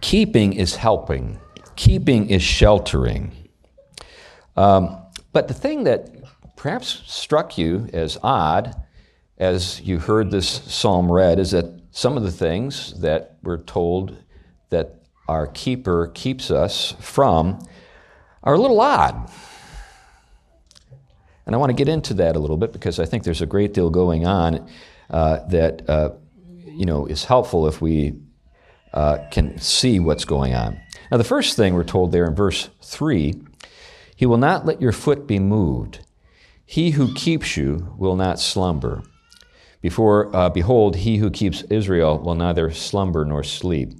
keeping 0.00 0.52
is 0.52 0.76
helping, 0.76 1.40
keeping 1.74 2.30
is 2.30 2.42
sheltering. 2.42 3.32
Um, 4.56 4.98
but 5.32 5.48
the 5.48 5.54
thing 5.54 5.84
that 5.84 6.13
perhaps 6.64 7.02
struck 7.04 7.58
you 7.58 7.90
as 7.92 8.16
odd 8.22 8.74
as 9.36 9.82
you 9.82 9.98
heard 9.98 10.30
this 10.30 10.48
psalm 10.48 11.12
read 11.12 11.38
is 11.38 11.50
that 11.50 11.66
some 11.90 12.16
of 12.16 12.22
the 12.22 12.32
things 12.32 12.98
that 13.02 13.36
we're 13.42 13.62
told 13.64 14.16
that 14.70 14.94
our 15.28 15.46
keeper 15.46 16.10
keeps 16.14 16.50
us 16.50 16.94
from 17.00 17.58
are 18.42 18.54
a 18.54 18.58
little 18.58 18.80
odd. 18.80 19.30
And 21.44 21.54
I 21.54 21.58
want 21.58 21.68
to 21.68 21.74
get 21.74 21.86
into 21.86 22.14
that 22.14 22.34
a 22.34 22.38
little 22.38 22.56
bit 22.56 22.72
because 22.72 22.98
I 22.98 23.04
think 23.04 23.24
there's 23.24 23.42
a 23.42 23.46
great 23.46 23.74
deal 23.74 23.90
going 23.90 24.26
on 24.26 24.66
uh, 25.10 25.40
that 25.50 25.86
uh, 25.86 26.12
you 26.64 26.86
know 26.86 27.04
is 27.04 27.24
helpful 27.24 27.68
if 27.68 27.82
we 27.82 28.14
uh, 28.94 29.18
can 29.30 29.58
see 29.58 30.00
what's 30.00 30.24
going 30.24 30.54
on. 30.54 30.80
Now, 31.10 31.18
the 31.18 31.24
first 31.24 31.58
thing 31.58 31.74
we're 31.74 31.84
told 31.84 32.10
there 32.10 32.24
in 32.24 32.34
verse 32.34 32.70
three, 32.80 33.34
he 34.16 34.24
will 34.24 34.38
not 34.38 34.64
let 34.64 34.80
your 34.80 34.92
foot 34.92 35.26
be 35.26 35.38
moved. 35.38 35.98
He 36.66 36.90
who 36.90 37.12
keeps 37.14 37.56
you 37.56 37.94
will 37.98 38.16
not 38.16 38.40
slumber. 38.40 39.02
Before, 39.80 40.34
uh, 40.34 40.48
behold, 40.48 40.96
he 40.96 41.18
who 41.18 41.30
keeps 41.30 41.62
Israel 41.62 42.18
will 42.18 42.34
neither 42.34 42.70
slumber 42.70 43.24
nor 43.24 43.44
sleep. 43.44 43.92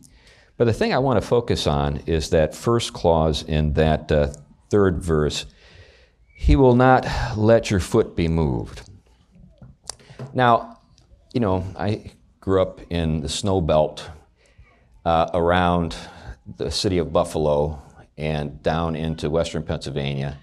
But 0.56 0.64
the 0.64 0.72
thing 0.72 0.94
I 0.94 0.98
want 0.98 1.20
to 1.20 1.26
focus 1.26 1.66
on 1.66 1.98
is 2.06 2.30
that 2.30 2.54
first 2.54 2.92
clause 2.92 3.42
in 3.42 3.74
that 3.74 4.10
uh, 4.10 4.32
third 4.70 5.02
verse 5.02 5.46
He 6.36 6.56
will 6.56 6.74
not 6.74 7.06
let 7.36 7.70
your 7.70 7.80
foot 7.80 8.16
be 8.16 8.28
moved. 8.28 8.82
Now, 10.32 10.78
you 11.32 11.40
know, 11.40 11.64
I 11.76 12.12
grew 12.40 12.60
up 12.62 12.80
in 12.90 13.20
the 13.20 13.28
snow 13.28 13.60
belt 13.60 14.10
uh, 15.04 15.30
around 15.32 15.96
the 16.56 16.70
city 16.70 16.98
of 16.98 17.12
Buffalo 17.12 17.82
and 18.16 18.62
down 18.62 18.96
into 18.96 19.30
western 19.30 19.62
Pennsylvania. 19.62 20.38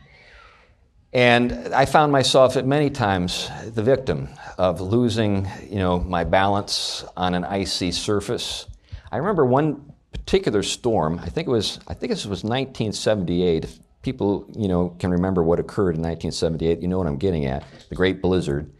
And 1.14 1.74
I 1.74 1.86
found 1.86 2.12
myself 2.12 2.56
at 2.56 2.66
many 2.66 2.90
times 2.90 3.50
the 3.66 3.84
victim 3.84 4.30
of 4.58 4.80
losing, 4.80 5.48
you 5.70 5.76
know, 5.76 6.00
my 6.00 6.24
balance 6.24 7.04
on 7.18 7.34
an 7.34 7.44
icy 7.44 7.92
surface. 7.92 8.66
I 9.12 9.18
remember 9.18 9.46
one 9.46 9.92
particular 10.14 10.64
storm. 10.64 11.20
I 11.20 11.28
think 11.28 11.48
it 11.48 11.52
was 11.52 11.80
I 11.88 11.94
think 11.94 12.12
this 12.12 12.26
was 12.26 12.44
1978. 12.44 13.66
If 13.66 13.80
people, 14.02 14.50
you 14.56 14.70
know, 14.70 14.96
can 15.00 15.12
remember 15.12 15.44
what 15.44 15.60
occurred 15.60 15.96
in 15.96 16.02
1978, 16.02 16.82
you 16.82 16.88
know 16.88 16.98
what 16.98 17.08
I'm 17.08 17.18
getting 17.18 17.46
at, 17.46 17.64
the 17.90 17.96
Great 17.96 18.22
Blizzard. 18.22 18.72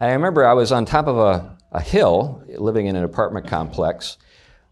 And 0.00 0.10
I 0.10 0.14
remember 0.14 0.46
I 0.46 0.54
was 0.54 0.72
on 0.72 0.86
top 0.86 1.06
of 1.06 1.18
a, 1.18 1.56
a 1.70 1.80
hill 1.80 2.42
living 2.48 2.86
in 2.86 2.96
an 2.96 3.04
apartment 3.04 3.46
complex, 3.46 4.16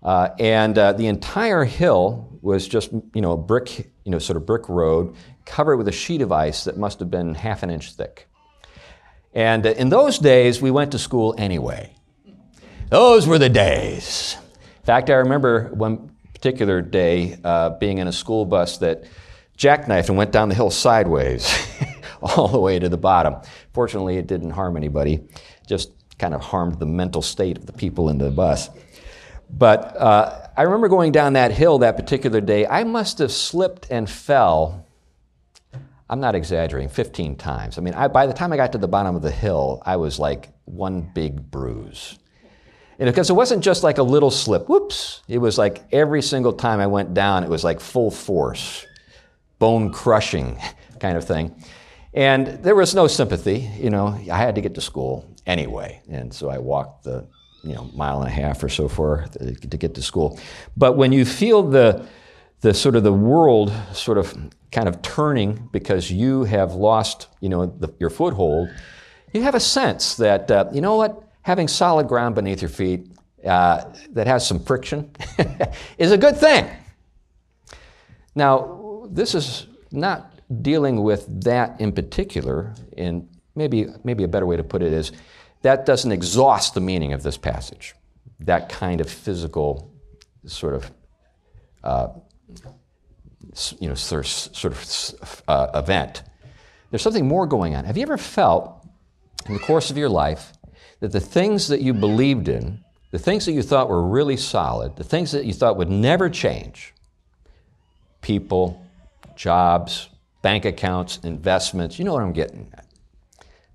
uh, 0.03 0.31
and 0.39 0.77
uh, 0.79 0.93
the 0.95 1.07
entire 1.07 1.65
hill 1.65 2.39
was 2.41 2.67
just, 2.67 2.91
you 3.15 3.21
know, 3.21 3.33
a 3.33 3.37
brick, 3.37 3.93
you 4.05 4.11
know, 4.11 4.19
sort 4.19 4.37
of 4.37 4.45
brick 4.45 4.69
road 4.69 5.15
covered 5.45 5.77
with 5.77 5.89
a 5.89 5.93
sheet 5.93 6.23
of 6.23 6.33
ice 6.33 6.65
that 6.65 6.77
must 6.77 7.01
have 7.01 7.11
been 7.11 7.35
half 7.35 7.63
an 7.63 7.71
inch 7.71 7.93
thick. 7.93 8.29
And 9.35 9.67
uh, 9.67 9.71
in 9.71 9.89
those 9.89 10.19
days, 10.19 10.61
we 10.61 10.71
went 10.71 10.93
to 10.93 10.99
school 10.99 11.35
anyway. 11.39 11.95
Those 12.91 13.27
were 13.27 13.39
the 13.39 13.49
days. 13.49 14.37
In 14.81 14.85
fact, 14.85 15.09
I 15.09 15.15
remember 15.15 15.71
one 15.73 16.11
particular 16.35 16.83
day 16.83 17.39
uh, 17.43 17.71
being 17.71 17.99
in 17.99 18.09
a 18.09 18.13
school 18.13 18.45
bus 18.45 18.79
that 18.79 19.05
jackknifed 19.57 20.09
and 20.09 20.19
went 20.19 20.33
down 20.33 20.49
the 20.49 20.55
hill 20.55 20.71
sideways 20.71 21.57
all 22.23 22.49
the 22.49 22.59
way 22.59 22.79
to 22.79 22.89
the 22.89 22.99
bottom. 22.99 23.37
Fortunately, 23.73 24.17
it 24.17 24.27
didn't 24.27 24.51
harm 24.51 24.77
anybody, 24.77 25.21
just 25.67 25.91
kind 26.19 26.35
of 26.35 26.41
harmed 26.41 26.79
the 26.79 26.87
mental 26.87 27.23
state 27.23 27.57
of 27.57 27.67
the 27.67 27.73
people 27.73 28.09
in 28.09 28.19
the 28.19 28.31
bus. 28.31 28.69
But 29.51 29.97
uh, 29.97 30.49
I 30.57 30.63
remember 30.63 30.89
going 30.89 31.13
down 31.13 31.35
that 31.35 31.53
hill 31.53 31.79
that 31.79 31.97
particular 31.97 32.41
day. 32.41 32.67
I 32.67 32.85
must 32.85 33.19
have 33.19 33.33
slipped 33.33 33.87
and 33.91 34.09
fell 34.09 34.82
I'm 36.13 36.21
not 36.21 36.35
exaggerating, 36.35 36.91
15 36.91 37.37
times. 37.37 37.79
I 37.79 37.81
mean, 37.81 37.95
I, 37.95 38.07
by 38.07 38.27
the 38.27 38.35
time 38.35 38.53
I 38.53 38.59
got 38.59 38.73
to 38.73 38.79
the 38.79 38.87
bottom 38.87 39.17
of 39.17 39.23
the 39.23 39.31
hill, 39.31 39.83
I 39.87 39.97
was 39.97 40.19
like 40.19 40.51
one 40.67 41.11
big 41.15 41.51
bruise. 41.51 42.19
And 42.99 43.09
because 43.09 43.31
it 43.31 43.33
wasn't 43.33 43.65
just 43.65 43.83
like 43.83 43.97
a 43.97 44.03
little 44.03 44.31
slip, 44.31 44.69
whoops, 44.69 45.23
it 45.27 45.39
was 45.39 45.57
like 45.57 45.83
every 45.91 46.21
single 46.21 46.53
time 46.53 46.81
I 46.81 46.87
went 46.87 47.15
down, 47.15 47.45
it 47.45 47.49
was 47.49 47.65
like 47.65 47.81
full 47.81 48.11
force, 48.11 48.87
bone 49.59 49.91
crushing 49.91 50.61
kind 51.01 51.17
of 51.17 51.25
thing. 51.25 51.65
And 52.13 52.63
there 52.63 52.75
was 52.75 52.95
no 52.95 53.07
sympathy, 53.07 53.71
you 53.79 53.89
know, 53.89 54.09
I 54.31 54.37
had 54.37 54.57
to 54.57 54.61
get 54.61 54.75
to 54.75 54.83
school 54.83 55.35
anyway. 55.47 56.03
And 56.11 56.35
so 56.35 56.51
I 56.51 56.59
walked 56.59 57.05
the, 57.05 57.27
you 57.65 57.75
know, 57.75 57.85
mile 57.95 58.21
and 58.21 58.29
a 58.29 58.35
half 58.35 58.63
or 58.63 58.69
so 58.69 58.87
far 58.87 59.29
to 59.29 59.77
get 59.79 59.95
to 59.95 60.03
school. 60.03 60.39
But 60.77 60.99
when 60.99 61.11
you 61.11 61.25
feel 61.25 61.63
the, 61.63 62.07
the 62.63 62.73
sort 62.73 62.97
of 62.97 63.03
the 63.03 63.13
world 63.13 63.73
sort 63.93 64.19
of 64.19 64.35
kind 64.71 64.89
of 64.89 65.03
turning 65.03 65.69
because 65.73 66.11
you 66.11 66.45
have 66.45 66.75
lost, 66.75 67.27
you 67.41 67.49
know, 67.49 67.67
the, 67.67 67.93
your 67.99 68.09
foothold, 68.09 68.71
you 69.33 69.43
have 69.43 69.55
a 69.55 69.61
sense 69.61 70.17
that, 70.17 70.51
uh, 70.51 70.69
you 70.73 70.81
know 70.81 70.97
what, 70.97 71.29
having 71.43 71.67
solid 71.67 72.09
ground 72.09 72.35
beneath 72.35 72.63
your 72.63 72.69
feet 72.69 73.09
uh, 73.45 73.85
that 74.11 74.27
has 74.29 74.47
some 74.47 74.61
friction 74.61 75.11
is 75.99 76.13
a 76.13 76.19
good 76.19 76.37
thing. 76.37 76.71
Now, 78.35 79.09
this 79.11 79.35
is 79.35 79.67
not 79.91 80.33
dealing 80.63 81.03
with 81.03 81.43
that 81.43 81.81
in 81.81 81.93
particular 81.93 82.75
and 82.97 83.29
maybe, 83.57 83.89
maybe 84.05 84.23
a 84.23 84.29
better 84.29 84.47
way 84.47 84.57
to 84.57 84.65
put 84.65 84.83
it 84.83 84.93
is 84.93 85.11
that 85.63 85.85
doesn't 85.85 86.13
exhaust 86.13 86.75
the 86.75 86.81
meaning 86.81 87.13
of 87.13 87.25
this 87.25 87.37
passage, 87.37 87.95
that 88.39 88.69
kind 88.69 89.01
of 89.01 89.11
physical 89.11 89.93
sort 90.47 90.75
of, 90.75 90.91
uh, 91.83 92.09
you 93.79 93.89
know, 93.89 93.95
sort 93.95 94.65
of, 94.65 95.43
uh, 95.49 95.69
event. 95.75 96.23
There's 96.91 97.03
something 97.03 97.27
more 97.27 97.47
going 97.47 97.75
on. 97.75 97.85
Have 97.85 97.97
you 97.97 98.03
ever 98.03 98.19
felt 98.19 98.87
in 99.47 99.55
the 99.55 99.61
course 99.61 99.91
of 99.91 99.97
your 99.97 100.09
life 100.09 100.53
that 101.01 101.13
the 101.13 101.21
things 101.21 101.69
that 101.69 101.81
you 101.81 101.93
believed 101.93 102.49
in, 102.49 102.85
the 103.11 103.19
things 103.19 103.45
that 103.47 103.53
you 103.53 103.63
thought 103.63 103.89
were 103.89 104.07
really 104.07 104.37
solid, 104.37 104.97
the 104.97 105.05
things 105.05 105.33
that 105.33 105.45
you 105.45 105.53
thought 105.53 105.77
would 105.77 105.91
never 105.91 106.31
change, 106.31 106.95
people, 108.21 108.85
jobs, 109.37 110.09
bank 110.43 110.65
accounts, 110.65 111.19
investments, 111.23 111.99
you 111.99 112.05
know 112.05 112.13
what 112.13 112.23
I'm 112.23 112.33
getting 112.33 112.71
at, 112.75 112.87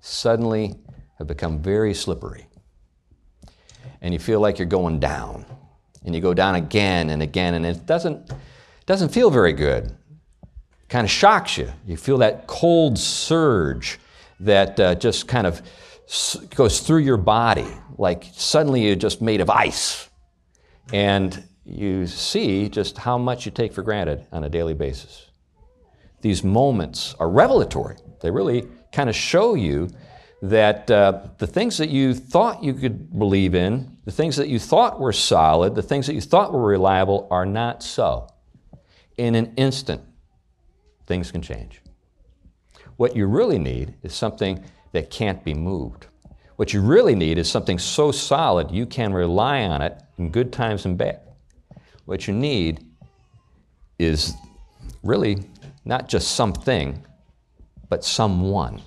suddenly 0.00 0.74
have 1.18 1.26
become 1.26 1.60
very 1.60 1.94
slippery. 1.94 2.46
And 4.00 4.14
you 4.14 4.20
feel 4.20 4.40
like 4.40 4.58
you're 4.58 4.66
going 4.66 5.00
down. 5.00 5.44
And 6.04 6.14
you 6.14 6.20
go 6.20 6.32
down 6.32 6.54
again 6.54 7.10
and 7.10 7.20
again, 7.22 7.54
and 7.54 7.66
it 7.66 7.84
doesn't, 7.84 8.30
doesn't 8.88 9.10
feel 9.10 9.30
very 9.30 9.52
good. 9.52 9.94
Kind 10.88 11.04
of 11.04 11.10
shocks 11.10 11.58
you. 11.58 11.70
You 11.86 11.98
feel 11.98 12.16
that 12.18 12.46
cold 12.46 12.98
surge 12.98 13.98
that 14.40 14.80
uh, 14.80 14.94
just 14.94 15.28
kind 15.28 15.46
of 15.46 15.60
goes 16.54 16.80
through 16.80 17.00
your 17.00 17.18
body, 17.18 17.68
like 17.98 18.24
suddenly 18.32 18.86
you're 18.86 18.96
just 18.96 19.20
made 19.20 19.42
of 19.42 19.50
ice. 19.50 20.08
And 20.90 21.44
you 21.66 22.06
see 22.06 22.70
just 22.70 22.96
how 22.96 23.18
much 23.18 23.44
you 23.44 23.52
take 23.52 23.74
for 23.74 23.82
granted 23.82 24.26
on 24.32 24.44
a 24.44 24.48
daily 24.48 24.72
basis. 24.72 25.26
These 26.22 26.42
moments 26.42 27.14
are 27.20 27.28
revelatory. 27.28 27.96
They 28.22 28.30
really 28.30 28.66
kind 28.90 29.10
of 29.10 29.14
show 29.14 29.52
you 29.52 29.90
that 30.40 30.90
uh, 30.90 31.26
the 31.36 31.46
things 31.46 31.76
that 31.76 31.90
you 31.90 32.14
thought 32.14 32.64
you 32.64 32.72
could 32.72 33.18
believe 33.18 33.54
in, 33.54 33.98
the 34.06 34.12
things 34.12 34.36
that 34.36 34.48
you 34.48 34.58
thought 34.58 34.98
were 34.98 35.12
solid, 35.12 35.74
the 35.74 35.82
things 35.82 36.06
that 36.06 36.14
you 36.14 36.22
thought 36.22 36.54
were 36.54 36.64
reliable 36.64 37.28
are 37.30 37.44
not 37.44 37.82
so. 37.82 38.28
In 39.18 39.34
an 39.34 39.52
instant, 39.56 40.00
things 41.06 41.32
can 41.32 41.42
change. 41.42 41.82
What 42.96 43.16
you 43.16 43.26
really 43.26 43.58
need 43.58 43.94
is 44.02 44.14
something 44.14 44.64
that 44.92 45.10
can't 45.10 45.44
be 45.44 45.54
moved. 45.54 46.06
What 46.56 46.72
you 46.72 46.80
really 46.80 47.14
need 47.14 47.36
is 47.36 47.50
something 47.50 47.78
so 47.78 48.10
solid 48.12 48.70
you 48.70 48.86
can 48.86 49.12
rely 49.12 49.62
on 49.62 49.82
it 49.82 50.00
in 50.18 50.30
good 50.30 50.52
times 50.52 50.84
and 50.84 50.96
bad. 50.96 51.20
What 52.04 52.26
you 52.26 52.34
need 52.34 52.84
is 53.98 54.34
really 55.02 55.38
not 55.84 56.08
just 56.08 56.32
something, 56.32 57.04
but 57.88 58.04
someone. 58.04 58.80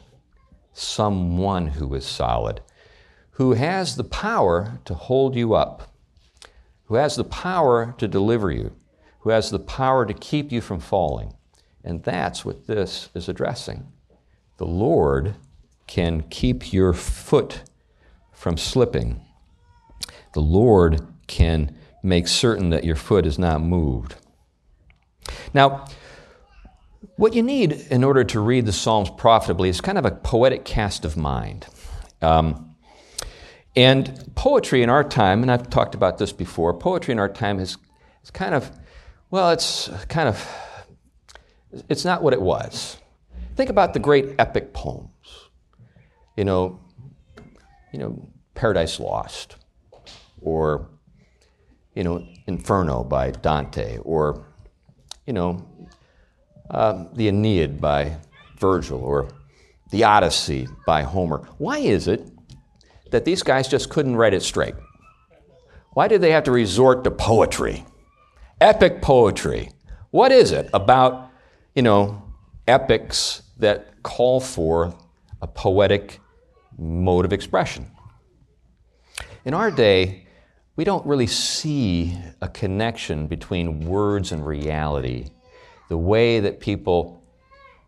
Someone 0.73 1.67
who 1.67 1.93
is 1.93 2.05
solid, 2.05 2.61
who 3.31 3.53
has 3.53 3.97
the 3.97 4.05
power 4.05 4.79
to 4.85 4.93
hold 4.93 5.35
you 5.35 5.53
up, 5.53 5.93
who 6.85 6.95
has 6.95 7.17
the 7.17 7.25
power 7.25 7.93
to 7.97 8.07
deliver 8.07 8.51
you, 8.51 8.71
who 9.21 9.29
has 9.29 9.49
the 9.49 9.59
power 9.59 10.05
to 10.05 10.13
keep 10.13 10.51
you 10.51 10.61
from 10.61 10.79
falling. 10.79 11.33
And 11.83 12.03
that's 12.03 12.45
what 12.45 12.67
this 12.67 13.09
is 13.15 13.27
addressing. 13.27 13.91
The 14.57 14.65
Lord 14.65 15.35
can 15.87 16.23
keep 16.29 16.71
your 16.71 16.93
foot 16.93 17.63
from 18.31 18.57
slipping. 18.57 19.21
The 20.33 20.41
Lord 20.41 21.01
can 21.27 21.75
make 22.03 22.27
certain 22.27 22.69
that 22.69 22.83
your 22.83 22.95
foot 22.95 23.25
is 23.25 23.37
not 23.37 23.61
moved. 23.61 24.15
Now, 25.53 25.85
what 27.15 27.33
you 27.33 27.43
need 27.43 27.73
in 27.91 28.03
order 28.03 28.23
to 28.23 28.39
read 28.39 28.65
the 28.65 28.71
Psalms 28.71 29.09
profitably 29.11 29.69
is 29.69 29.81
kind 29.81 29.97
of 29.97 30.05
a 30.05 30.11
poetic 30.11 30.65
cast 30.65 31.05
of 31.05 31.17
mind. 31.17 31.67
Um, 32.21 32.75
and 33.75 34.31
poetry 34.35 34.83
in 34.83 34.89
our 34.89 35.03
time, 35.03 35.41
and 35.41 35.51
I've 35.51 35.69
talked 35.69 35.95
about 35.95 36.17
this 36.17 36.33
before, 36.33 36.73
poetry 36.73 37.11
in 37.11 37.19
our 37.19 37.29
time 37.29 37.59
is, 37.59 37.77
is 38.23 38.31
kind 38.31 38.53
of, 38.53 38.71
well, 39.31 39.51
it's 39.51 39.89
kind 40.09 40.29
of, 40.29 40.47
it's 41.89 42.05
not 42.05 42.21
what 42.21 42.33
it 42.33 42.41
was. 42.41 42.97
Think 43.55 43.69
about 43.69 43.93
the 43.93 43.99
great 43.99 44.35
epic 44.37 44.73
poems. 44.73 45.09
You 46.37 46.45
know, 46.45 46.79
you 47.91 47.99
know, 47.99 48.29
Paradise 48.53 48.99
Lost, 48.99 49.55
or 50.41 50.87
you 51.95 52.03
know, 52.03 52.25
Inferno 52.47 53.03
by 53.03 53.31
Dante, 53.31 53.97
or, 53.99 54.45
you 55.25 55.33
know, 55.33 55.65
um, 56.69 57.09
the 57.13 57.27
Aeneid 57.27 57.81
by 57.81 58.17
Virgil, 58.57 58.99
or 58.99 59.27
the 59.91 60.03
Odyssey 60.03 60.67
by 60.85 61.03
Homer. 61.03 61.47
Why 61.57 61.79
is 61.79 62.07
it 62.07 62.25
that 63.11 63.25
these 63.25 63.43
guys 63.43 63.67
just 63.67 63.89
couldn't 63.89 64.15
write 64.15 64.33
it 64.33 64.41
straight? 64.41 64.75
Why 65.93 66.07
did 66.07 66.21
they 66.21 66.31
have 66.31 66.45
to 66.45 66.51
resort 66.51 67.03
to 67.03 67.11
poetry? 67.11 67.85
Epic 68.61 69.01
poetry. 69.01 69.71
What 70.11 70.31
is 70.31 70.51
it 70.51 70.69
about, 70.71 71.31
you 71.73 71.81
know, 71.81 72.21
epics 72.67 73.41
that 73.57 74.03
call 74.03 74.39
for 74.39 74.95
a 75.41 75.47
poetic 75.47 76.19
mode 76.77 77.25
of 77.25 77.33
expression? 77.33 77.89
In 79.45 79.55
our 79.55 79.71
day, 79.71 80.27
we 80.75 80.83
don't 80.83 81.03
really 81.07 81.25
see 81.25 82.15
a 82.39 82.47
connection 82.47 83.25
between 83.25 83.79
words 83.79 84.31
and 84.31 84.45
reality 84.45 85.29
the 85.89 85.97
way 85.97 86.39
that 86.39 86.59
people 86.59 87.23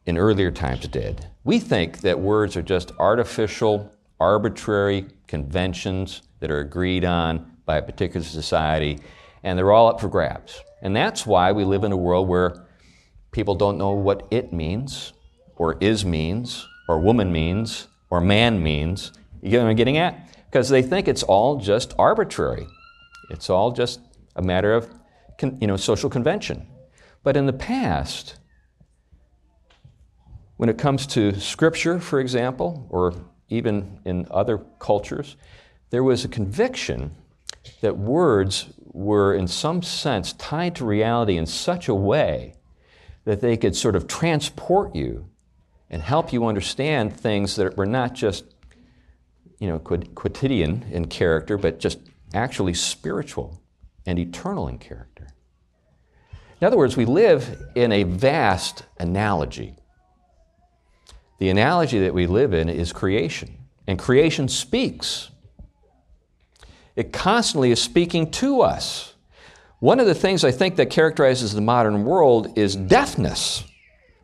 in 0.07 0.17
earlier 0.17 0.49
times 0.49 0.87
did. 0.87 1.27
We 1.43 1.59
think 1.59 2.01
that 2.01 2.19
words 2.19 2.57
are 2.57 2.63
just 2.63 2.93
artificial, 2.97 3.93
arbitrary 4.19 5.05
conventions 5.27 6.23
that 6.39 6.49
are 6.49 6.61
agreed 6.61 7.05
on 7.05 7.57
by 7.67 7.77
a 7.77 7.81
particular 7.83 8.25
society, 8.25 8.97
and 9.43 9.57
they're 9.57 9.71
all 9.71 9.87
up 9.87 9.99
for 9.99 10.07
grabs. 10.07 10.61
And 10.81 10.95
that's 10.95 11.25
why 11.25 11.51
we 11.51 11.65
live 11.65 11.83
in 11.83 11.91
a 11.91 11.97
world 11.97 12.27
where 12.27 12.65
people 13.31 13.55
don't 13.55 13.77
know 13.77 13.91
what 13.91 14.27
it 14.31 14.53
means, 14.53 15.13
or 15.55 15.77
is 15.79 16.05
means, 16.05 16.67
or 16.87 16.99
woman 16.99 17.31
means, 17.31 17.87
or 18.09 18.21
man 18.21 18.61
means. 18.61 19.11
You 19.41 19.51
get 19.51 19.61
what 19.61 19.69
I'm 19.69 19.75
getting 19.75 19.97
at? 19.97 20.29
Because 20.45 20.69
they 20.69 20.81
think 20.81 21.07
it's 21.07 21.23
all 21.23 21.57
just 21.57 21.93
arbitrary. 21.97 22.67
It's 23.29 23.49
all 23.49 23.71
just 23.71 23.99
a 24.35 24.41
matter 24.41 24.73
of 24.73 24.89
you 25.41 25.67
know, 25.67 25.77
social 25.77 26.09
convention. 26.09 26.67
But 27.23 27.37
in 27.37 27.45
the 27.45 27.53
past, 27.53 28.35
when 30.57 30.69
it 30.69 30.77
comes 30.77 31.07
to 31.07 31.39
scripture, 31.39 31.99
for 31.99 32.19
example, 32.19 32.87
or 32.89 33.13
even 33.49 33.99
in 34.05 34.27
other 34.31 34.59
cultures, 34.79 35.35
there 35.89 36.03
was 36.03 36.23
a 36.23 36.27
conviction 36.27 37.15
that 37.81 37.97
words 37.97 38.73
were, 38.93 39.33
in 39.33 39.47
some 39.47 39.81
sense, 39.81 40.33
tied 40.33 40.75
to 40.75 40.85
reality 40.85 41.35
in 41.35 41.45
such 41.45 41.89
a 41.89 41.95
way 41.95 42.53
that 43.25 43.41
they 43.41 43.57
could 43.57 43.75
sort 43.75 43.95
of 43.95 44.07
transport 44.07 44.95
you 44.95 45.27
and 45.89 46.01
help 46.01 46.31
you 46.31 46.45
understand 46.45 47.15
things 47.15 47.55
that 47.55 47.75
were 47.75 47.85
not 47.85 48.13
just, 48.13 48.45
you 49.59 49.67
know, 49.67 49.79
quotidian 49.79 50.85
in 50.91 51.07
character, 51.07 51.57
but 51.57 51.79
just 51.79 51.99
actually 52.33 52.73
spiritual 52.73 53.61
and 54.05 54.19
eternal 54.19 54.67
in 54.67 54.77
character. 54.77 55.27
In 56.59 56.67
other 56.67 56.77
words, 56.77 56.95
we 56.95 57.05
live 57.05 57.61
in 57.75 57.91
a 57.91 58.03
vast 58.03 58.83
analogy. 58.99 59.75
The 61.39 61.49
analogy 61.49 61.99
that 61.99 62.13
we 62.13 62.25
live 62.25 62.53
in 62.53 62.69
is 62.69 62.93
creation, 62.93 63.57
and 63.85 63.99
creation 63.99 64.47
speaks. 64.47 65.29
It 66.95 67.11
constantly 67.11 67.71
is 67.71 67.81
speaking 67.81 68.31
to 68.31 68.61
us. 68.61 69.13
One 69.79 69.99
of 69.99 70.05
the 70.05 70.15
things 70.15 70.43
I 70.43 70.51
think 70.51 70.77
that 70.77 70.89
characterizes 70.89 71.53
the 71.53 71.61
modern 71.61 72.05
world 72.05 72.57
is 72.57 72.75
deafness. 72.75 73.63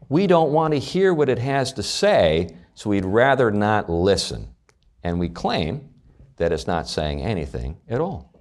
We 0.07 0.25
don't 0.27 0.51
want 0.51 0.73
to 0.73 0.79
hear 0.79 1.13
what 1.13 1.29
it 1.29 1.39
has 1.39 1.73
to 1.73 1.83
say, 1.83 2.55
so 2.75 2.89
we'd 2.89 3.05
rather 3.05 3.51
not 3.51 3.89
listen. 3.89 4.55
And 5.03 5.19
we 5.19 5.29
claim 5.29 5.89
that 6.37 6.51
it's 6.51 6.67
not 6.67 6.87
saying 6.87 7.21
anything 7.21 7.77
at 7.89 7.99
all, 7.99 8.33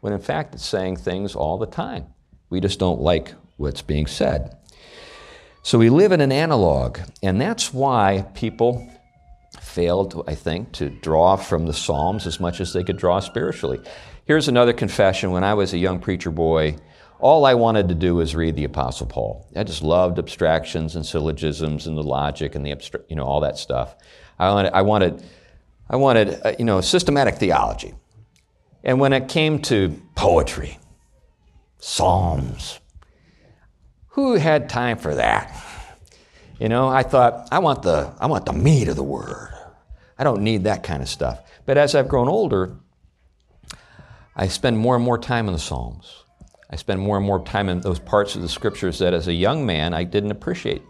when 0.00 0.12
in 0.12 0.20
fact 0.20 0.54
it's 0.54 0.66
saying 0.66 0.96
things 0.96 1.34
all 1.34 1.58
the 1.58 1.66
time. 1.66 2.06
We 2.50 2.60
just 2.60 2.78
don't 2.78 3.00
like 3.00 3.34
what's 3.56 3.82
being 3.82 4.06
said. 4.06 4.56
So 5.62 5.78
we 5.78 5.88
live 5.88 6.12
in 6.12 6.20
an 6.20 6.32
analog, 6.32 6.98
and 7.22 7.40
that's 7.40 7.72
why 7.72 8.26
people 8.34 8.90
failed, 9.74 10.24
I 10.26 10.34
think, 10.34 10.72
to 10.72 10.88
draw 10.88 11.36
from 11.36 11.66
the 11.66 11.72
Psalms 11.72 12.26
as 12.26 12.40
much 12.40 12.60
as 12.60 12.72
they 12.72 12.84
could 12.84 12.96
draw 12.96 13.20
spiritually. 13.20 13.80
Here's 14.24 14.48
another 14.48 14.72
confession. 14.72 15.32
When 15.32 15.44
I 15.44 15.54
was 15.54 15.74
a 15.74 15.78
young 15.78 15.98
preacher 15.98 16.30
boy, 16.30 16.76
all 17.18 17.44
I 17.44 17.54
wanted 17.54 17.88
to 17.88 17.94
do 17.94 18.14
was 18.14 18.34
read 18.34 18.56
the 18.56 18.64
Apostle 18.64 19.06
Paul. 19.06 19.46
I 19.56 19.64
just 19.64 19.82
loved 19.82 20.18
abstractions 20.18 20.96
and 20.96 21.04
syllogisms 21.04 21.86
and 21.86 21.96
the 21.96 22.02
logic 22.02 22.54
and 22.54 22.64
the 22.64 22.72
abstract, 22.72 23.10
you 23.10 23.16
know, 23.16 23.24
all 23.24 23.40
that 23.40 23.58
stuff. 23.58 23.96
I 24.38 24.50
wanted, 24.52 24.72
I 24.72 24.82
wanted 24.82 25.24
I 25.88 25.96
wanted, 25.96 26.40
uh, 26.44 26.54
you 26.58 26.64
know, 26.64 26.80
systematic 26.80 27.36
theology. 27.36 27.94
And 28.82 29.00
when 29.00 29.12
it 29.12 29.28
came 29.28 29.60
to 29.62 30.00
poetry, 30.14 30.78
psalms, 31.78 32.80
who 34.08 34.34
had 34.34 34.68
time 34.68 34.98
for 34.98 35.14
that? 35.14 35.62
You 36.58 36.68
know, 36.68 36.88
I 36.88 37.02
thought, 37.02 37.48
I 37.50 37.58
want 37.58 37.82
the, 37.82 38.12
I 38.18 38.26
want 38.26 38.46
the 38.46 38.52
meat 38.52 38.88
of 38.88 38.96
the 38.96 39.02
word. 39.02 39.53
I 40.18 40.24
don't 40.24 40.42
need 40.42 40.64
that 40.64 40.82
kind 40.82 41.02
of 41.02 41.08
stuff. 41.08 41.40
But 41.66 41.78
as 41.78 41.94
I've 41.94 42.08
grown 42.08 42.28
older, 42.28 42.76
I 44.36 44.48
spend 44.48 44.78
more 44.78 44.96
and 44.96 45.04
more 45.04 45.18
time 45.18 45.46
in 45.46 45.52
the 45.52 45.58
Psalms. 45.58 46.24
I 46.70 46.76
spend 46.76 47.00
more 47.00 47.16
and 47.16 47.26
more 47.26 47.44
time 47.44 47.68
in 47.68 47.80
those 47.80 47.98
parts 47.98 48.34
of 48.34 48.42
the 48.42 48.48
scriptures 48.48 48.98
that 48.98 49.14
as 49.14 49.28
a 49.28 49.32
young 49.32 49.64
man 49.64 49.94
I 49.94 50.04
didn't 50.04 50.32
appreciate. 50.32 50.82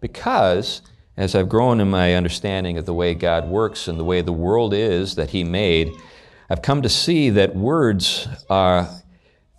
Because 0.00 0.82
as 1.16 1.34
I've 1.34 1.48
grown 1.48 1.80
in 1.80 1.90
my 1.90 2.14
understanding 2.14 2.78
of 2.78 2.86
the 2.86 2.94
way 2.94 3.14
God 3.14 3.48
works 3.48 3.88
and 3.88 3.98
the 3.98 4.04
way 4.04 4.20
the 4.20 4.32
world 4.32 4.74
is 4.74 5.14
that 5.14 5.30
He 5.30 5.42
made, 5.44 5.90
I've 6.48 6.62
come 6.62 6.82
to 6.82 6.88
see 6.88 7.30
that 7.30 7.56
words 7.56 8.28
are, 8.48 8.88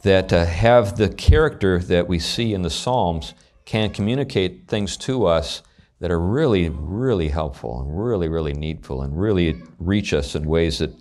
that 0.04 0.32
uh, 0.32 0.46
have 0.46 0.96
the 0.98 1.10
character 1.10 1.80
that 1.80 2.08
we 2.08 2.20
see 2.20 2.54
in 2.54 2.62
the 2.62 2.70
Psalms 2.70 3.34
can 3.66 3.90
communicate 3.90 4.68
things 4.68 4.96
to 4.96 5.26
us 5.26 5.64
that 6.00 6.12
are 6.12 6.20
really, 6.20 6.70
really 6.70 7.30
helpful 7.30 7.82
and 7.82 8.00
really, 8.00 8.28
really 8.28 8.54
needful 8.54 9.02
and 9.02 9.20
really 9.20 9.62
reach 9.80 10.14
us 10.14 10.36
in 10.36 10.46
ways 10.46 10.80
that, 10.80 10.92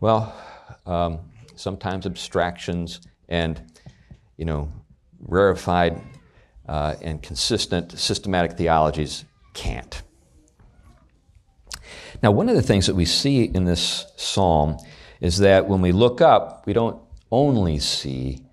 well, 0.00 0.34
um, 0.86 1.18
sometimes 1.56 2.06
abstractions 2.06 3.00
and, 3.28 3.60
you 4.36 4.44
know, 4.44 4.72
rarefied 5.20 6.00
uh, 6.68 6.94
and 7.02 7.22
consistent 7.22 7.98
systematic 7.98 8.56
theologies 8.56 9.24
can't. 9.52 10.02
Now, 12.22 12.30
one 12.30 12.48
of 12.48 12.54
the 12.54 12.62
things 12.62 12.86
that 12.86 12.94
we 12.94 13.04
see 13.04 13.44
in 13.44 13.64
this 13.64 14.06
psalm 14.16 14.78
is 15.20 15.38
that 15.38 15.68
when 15.68 15.80
we 15.80 15.92
look 15.92 16.20
up, 16.20 16.64
we 16.66 16.72
don't 16.72 17.00
only 17.32 17.78
see 17.78 18.44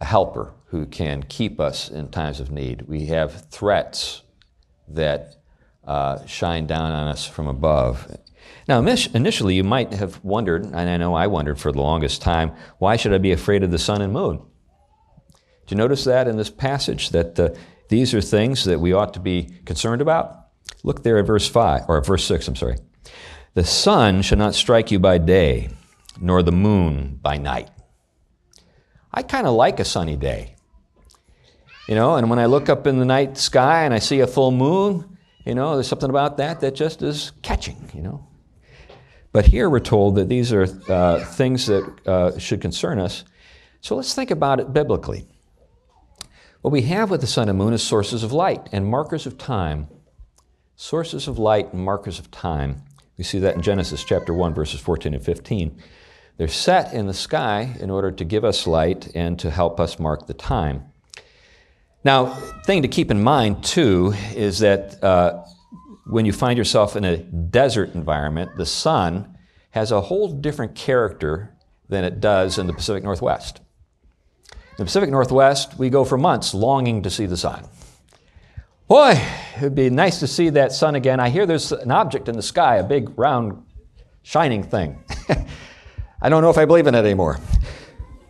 a 0.00 0.04
helper 0.04 0.52
who 0.66 0.86
can 0.86 1.22
keep 1.24 1.60
us 1.60 1.88
in 1.88 2.08
times 2.08 2.40
of 2.40 2.50
need. 2.50 2.82
We 2.82 3.06
have 3.06 3.48
threats 3.50 4.22
that 4.94 5.36
uh, 5.84 6.24
shine 6.26 6.66
down 6.66 6.92
on 6.92 7.08
us 7.08 7.26
from 7.26 7.46
above. 7.46 8.16
Now, 8.68 8.78
initially, 8.78 9.54
you 9.54 9.64
might 9.64 9.92
have 9.94 10.22
wondered, 10.24 10.64
and 10.64 10.76
I 10.76 10.96
know 10.96 11.14
I 11.14 11.26
wondered 11.26 11.58
for 11.58 11.72
the 11.72 11.80
longest 11.80 12.22
time, 12.22 12.52
why 12.78 12.96
should 12.96 13.12
I 13.12 13.18
be 13.18 13.32
afraid 13.32 13.62
of 13.62 13.70
the 13.70 13.78
sun 13.78 14.02
and 14.02 14.12
moon? 14.12 14.38
Do 14.38 15.74
you 15.74 15.76
notice 15.76 16.04
that 16.04 16.28
in 16.28 16.36
this 16.36 16.50
passage 16.50 17.10
that 17.10 17.38
uh, 17.38 17.50
these 17.88 18.14
are 18.14 18.20
things 18.20 18.64
that 18.64 18.80
we 18.80 18.92
ought 18.92 19.14
to 19.14 19.20
be 19.20 19.50
concerned 19.64 20.02
about? 20.02 20.36
Look 20.82 21.02
there 21.02 21.18
at 21.18 21.26
verse 21.26 21.48
5 21.48 21.82
or 21.88 22.00
verse 22.00 22.24
6, 22.24 22.48
I'm 22.48 22.56
sorry. 22.56 22.76
The 23.54 23.64
sun 23.64 24.22
shall 24.22 24.38
not 24.38 24.54
strike 24.54 24.90
you 24.90 24.98
by 24.98 25.18
day, 25.18 25.70
nor 26.20 26.42
the 26.42 26.52
moon 26.52 27.18
by 27.20 27.36
night. 27.36 27.68
I 29.12 29.22
kind 29.22 29.46
of 29.46 29.54
like 29.54 29.80
a 29.80 29.84
sunny 29.84 30.16
day. 30.16 30.54
You 31.90 31.96
know, 31.96 32.14
and 32.14 32.30
when 32.30 32.38
I 32.38 32.46
look 32.46 32.68
up 32.68 32.86
in 32.86 33.00
the 33.00 33.04
night 33.04 33.36
sky 33.36 33.82
and 33.82 33.92
I 33.92 33.98
see 33.98 34.20
a 34.20 34.26
full 34.28 34.52
moon, 34.52 35.18
you 35.44 35.56
know, 35.56 35.74
there's 35.74 35.88
something 35.88 36.08
about 36.08 36.36
that 36.36 36.60
that 36.60 36.76
just 36.76 37.02
is 37.02 37.32
catching, 37.42 37.90
you 37.92 38.00
know. 38.00 38.28
But 39.32 39.46
here 39.46 39.68
we're 39.68 39.80
told 39.80 40.14
that 40.14 40.28
these 40.28 40.52
are 40.52 40.68
uh, 40.88 41.24
things 41.24 41.66
that 41.66 41.82
uh, 42.06 42.38
should 42.38 42.60
concern 42.60 43.00
us. 43.00 43.24
So 43.80 43.96
let's 43.96 44.14
think 44.14 44.30
about 44.30 44.60
it 44.60 44.72
biblically. 44.72 45.26
What 46.60 46.70
we 46.70 46.82
have 46.82 47.10
with 47.10 47.22
the 47.22 47.26
sun 47.26 47.48
and 47.48 47.58
moon 47.58 47.72
is 47.72 47.82
sources 47.82 48.22
of 48.22 48.32
light 48.32 48.68
and 48.70 48.86
markers 48.86 49.26
of 49.26 49.36
time. 49.36 49.88
Sources 50.76 51.26
of 51.26 51.40
light 51.40 51.72
and 51.72 51.82
markers 51.84 52.20
of 52.20 52.30
time. 52.30 52.84
We 53.18 53.24
see 53.24 53.40
that 53.40 53.56
in 53.56 53.62
Genesis 53.62 54.04
chapter 54.04 54.32
1, 54.32 54.54
verses 54.54 54.78
14 54.78 55.12
and 55.12 55.24
15. 55.24 55.76
They're 56.36 56.46
set 56.46 56.94
in 56.94 57.08
the 57.08 57.14
sky 57.14 57.76
in 57.80 57.90
order 57.90 58.12
to 58.12 58.24
give 58.24 58.44
us 58.44 58.68
light 58.68 59.10
and 59.16 59.40
to 59.40 59.50
help 59.50 59.80
us 59.80 59.98
mark 59.98 60.28
the 60.28 60.34
time. 60.34 60.84
Now, 62.02 62.34
thing 62.64 62.82
to 62.82 62.88
keep 62.88 63.10
in 63.10 63.22
mind 63.22 63.62
too 63.62 64.14
is 64.34 64.60
that 64.60 65.02
uh, 65.04 65.44
when 66.06 66.24
you 66.24 66.32
find 66.32 66.56
yourself 66.56 66.96
in 66.96 67.04
a 67.04 67.18
desert 67.18 67.94
environment, 67.94 68.56
the 68.56 68.66
sun 68.66 69.36
has 69.70 69.92
a 69.92 70.00
whole 70.00 70.32
different 70.32 70.74
character 70.74 71.54
than 71.88 72.04
it 72.04 72.20
does 72.20 72.58
in 72.58 72.66
the 72.66 72.72
Pacific 72.72 73.04
Northwest. 73.04 73.60
In 74.50 74.76
the 74.78 74.84
Pacific 74.84 75.10
Northwest, 75.10 75.78
we 75.78 75.90
go 75.90 76.04
for 76.04 76.16
months 76.16 76.54
longing 76.54 77.02
to 77.02 77.10
see 77.10 77.26
the 77.26 77.36
sun. 77.36 77.64
Boy, 78.88 79.20
it 79.56 79.62
would 79.62 79.74
be 79.74 79.90
nice 79.90 80.18
to 80.20 80.26
see 80.26 80.48
that 80.50 80.72
sun 80.72 80.94
again. 80.94 81.20
I 81.20 81.28
hear 81.28 81.46
there's 81.46 81.70
an 81.70 81.90
object 81.90 82.28
in 82.28 82.34
the 82.34 82.42
sky, 82.42 82.76
a 82.76 82.82
big, 82.82 83.16
round, 83.18 83.62
shining 84.22 84.62
thing. 84.62 85.04
I 86.22 86.28
don't 86.28 86.42
know 86.42 86.50
if 86.50 86.58
I 86.58 86.64
believe 86.64 86.86
in 86.86 86.94
it 86.94 87.04
anymore. 87.04 87.38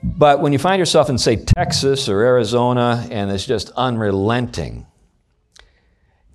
But 0.03 0.41
when 0.41 0.53
you 0.53 0.59
find 0.59 0.79
yourself 0.79 1.11
in, 1.11 1.19
say, 1.19 1.37
Texas 1.37 2.09
or 2.09 2.23
Arizona, 2.23 3.07
and 3.11 3.31
it's 3.31 3.45
just 3.45 3.71
unrelenting, 3.77 4.87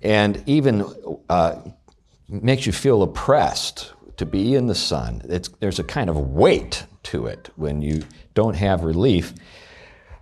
and 0.02 0.42
even 0.46 0.84
uh, 1.28 1.56
makes 2.28 2.66
you 2.66 2.72
feel 2.72 3.02
oppressed 3.02 3.92
to 4.18 4.26
be 4.26 4.54
in 4.54 4.66
the 4.66 4.74
sun, 4.74 5.22
there's 5.58 5.78
a 5.78 5.84
kind 5.84 6.08
of 6.08 6.16
weight 6.16 6.86
to 7.04 7.26
it 7.26 7.50
when 7.56 7.82
you 7.82 8.04
don't 8.34 8.54
have 8.54 8.84
relief. 8.84 9.34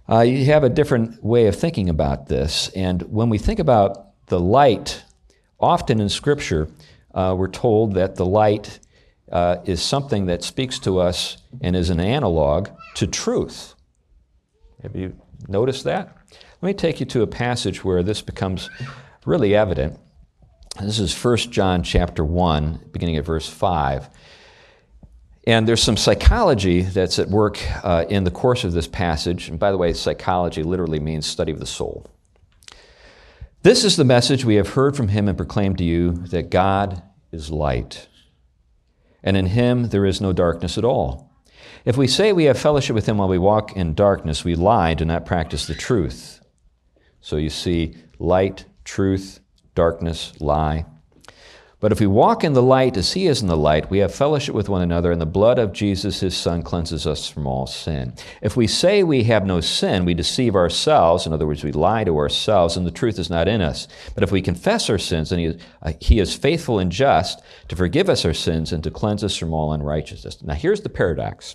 Uh, 0.09 0.21
you 0.21 0.47
have 0.47 0.65
a 0.65 0.69
different 0.69 1.23
way 1.23 1.47
of 1.47 1.57
thinking 1.57 1.89
about 1.89 2.29
this. 2.29 2.71
And 2.75 3.03
when 3.03 3.29
we 3.29 3.39
think 3.39 3.59
about 3.59 4.27
the 4.27 4.41
light, 4.41 5.03
often 5.61 6.01
in 6.01 6.09
Scripture, 6.09 6.69
uh, 7.15 7.35
we're 7.37 7.49
told 7.49 7.95
that 7.95 8.17
the 8.17 8.27
light 8.27 8.81
uh, 9.31 9.57
is 9.65 9.83
something 9.83 10.27
that 10.27 10.43
speaks 10.43 10.79
to 10.81 10.99
us 10.99 11.39
and 11.61 11.77
is 11.77 11.91
an 11.91 12.01
analog 12.01 12.69
to 12.95 13.07
truth. 13.07 13.75
Have 14.83 14.97
you 14.97 15.17
noticed 15.49 15.85
that? 15.85 16.17
Let 16.61 16.69
me 16.69 16.75
take 16.75 17.01
you 17.01 17.07
to 17.07 17.23
a 17.23 17.27
passage 17.27 17.85
where 17.85 18.03
this 18.03 18.23
becomes 18.23 18.71
really 19.25 19.55
evident. 19.55 19.99
This 20.81 20.99
is 20.99 21.15
1 21.15 21.37
John 21.37 21.83
chapter 21.83 22.25
1, 22.25 22.89
beginning 22.93 23.17
at 23.17 23.25
verse 23.25 23.49
5. 23.49 24.09
And 25.47 25.69
there's 25.69 25.83
some 25.83 25.97
psychology 25.97 26.83
that's 26.83 27.19
at 27.19 27.29
work 27.29 27.61
uh, 27.85 28.07
in 28.09 28.25
the 28.25 28.31
course 28.31 28.65
of 28.65 28.73
this 28.73 28.89
passage. 28.89 29.49
And 29.49 29.59
by 29.59 29.71
the 29.71 29.77
way, 29.77 29.93
psychology 29.93 30.63
literally 30.63 31.01
means 31.01 31.27
study 31.27 31.53
of 31.53 31.61
the 31.61 31.67
soul. 31.67 32.07
This 33.63 33.85
is 33.85 33.97
the 33.97 34.05
message 34.05 34.45
we 34.45 34.57
have 34.57 34.71
heard 34.71 34.97
from 34.97 35.09
him 35.09 35.29
and 35.29 35.39
proclaimed 35.39 35.79
to 35.79 35.85
you 35.85 36.13
that 36.13 36.51
God 36.51 37.03
is 37.33 37.51
light, 37.51 38.09
and 39.23 39.39
in 39.39 39.47
him 39.47 39.89
there 39.89 40.05
is 40.05 40.21
no 40.21 40.35
darkness 40.35 40.77
at 40.77 40.85
all. 40.85 41.34
If 41.85 41.99
we 41.99 42.07
say 42.07 42.33
we 42.33 42.45
have 42.45 42.59
fellowship 42.59 42.95
with 42.95 43.07
him 43.07 43.19
while 43.19 43.29
we 43.29 43.39
walk 43.39 43.77
in 43.77 43.95
darkness, 43.95 44.43
we 44.43 44.55
lie, 44.55 44.95
do 44.95 45.05
not 45.05 45.27
practice 45.27 45.67
the 45.67 45.75
truth. 45.75 46.41
So 47.21 47.37
you 47.37 47.51
see, 47.51 47.97
light, 48.19 48.65
truth, 48.85 49.41
darkness, 49.75 50.33
lie. 50.41 50.87
But 51.81 51.93
if 51.93 52.01
we 52.01 52.07
walk 52.07 52.45
in 52.45 52.55
the 52.55 52.63
light 52.63 52.97
as 52.97 53.13
he 53.13 53.27
is 53.27 53.43
in 53.43 53.49
the 53.49 53.59
light, 53.59 53.91
we 53.91 53.99
have 53.99 54.15
fellowship 54.15 54.55
with 54.55 54.71
one 54.71 54.81
another, 54.81 55.13
and 55.13 55.21
the 55.21 55.27
blood 55.27 55.59
of 55.59 55.75
Jesus, 55.75 56.21
his 56.21 56.35
Son, 56.35 56.63
cleanses 56.63 57.07
us 57.07 57.29
from 57.29 57.47
all 57.47 57.67
sin. 57.67 58.15
If 58.41 58.57
we 58.57 58.67
say 58.67 59.03
we 59.03 59.25
have 59.25 59.45
no 59.45 59.61
sin, 59.61 60.07
we 60.07 60.15
deceive 60.15 60.55
ourselves. 60.55 61.27
In 61.27 61.35
other 61.35 61.47
words, 61.47 61.63
we 61.63 61.73
lie 61.73 62.05
to 62.05 62.17
ourselves, 62.17 62.79
and 62.79 62.87
the 62.87 62.91
truth 62.91 63.19
is 63.19 63.29
not 63.29 63.49
in 63.49 63.61
us. 63.61 63.87
But 64.15 64.23
if 64.23 64.33
we 64.33 64.41
confess 64.41 64.89
our 64.89 64.97
sins, 64.97 65.29
then 65.29 65.39
he 65.41 65.45
is, 65.45 65.63
uh, 65.83 65.93
he 66.01 66.21
is 66.21 66.35
faithful 66.35 66.79
and 66.79 66.91
just 66.91 67.43
to 67.69 67.77
forgive 67.77 68.09
us 68.09 68.25
our 68.25 68.33
sins 68.33 68.73
and 68.73 68.83
to 68.83 68.91
cleanse 68.91 69.23
us 69.23 69.37
from 69.37 69.53
all 69.53 69.75
unrighteousness. 69.75 70.43
Now, 70.43 70.55
here's 70.55 70.81
the 70.81 70.89
paradox 70.89 71.55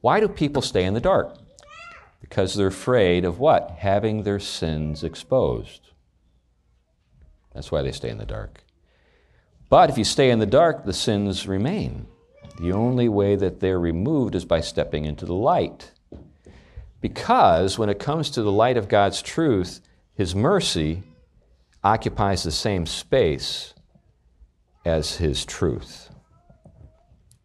why 0.00 0.20
do 0.20 0.28
people 0.28 0.62
stay 0.62 0.84
in 0.84 0.94
the 0.94 1.00
dark? 1.00 1.36
Because 2.20 2.54
they're 2.54 2.68
afraid 2.68 3.24
of 3.24 3.38
what? 3.38 3.70
Having 3.78 4.22
their 4.22 4.40
sins 4.40 5.02
exposed. 5.02 5.90
That's 7.54 7.72
why 7.72 7.82
they 7.82 7.92
stay 7.92 8.10
in 8.10 8.18
the 8.18 8.26
dark. 8.26 8.62
But 9.68 9.90
if 9.90 9.98
you 9.98 10.04
stay 10.04 10.30
in 10.30 10.38
the 10.38 10.46
dark, 10.46 10.84
the 10.84 10.92
sins 10.92 11.46
remain. 11.46 12.06
The 12.60 12.72
only 12.72 13.08
way 13.08 13.36
that 13.36 13.60
they're 13.60 13.78
removed 13.78 14.34
is 14.34 14.44
by 14.44 14.60
stepping 14.60 15.04
into 15.04 15.26
the 15.26 15.34
light. 15.34 15.92
Because 17.00 17.78
when 17.78 17.88
it 17.88 17.98
comes 17.98 18.30
to 18.30 18.42
the 18.42 18.52
light 18.52 18.76
of 18.76 18.88
God's 18.88 19.22
truth, 19.22 19.80
His 20.14 20.34
mercy 20.34 21.02
occupies 21.84 22.42
the 22.42 22.50
same 22.50 22.86
space 22.86 23.74
as 24.84 25.16
His 25.16 25.44
truth. 25.44 26.07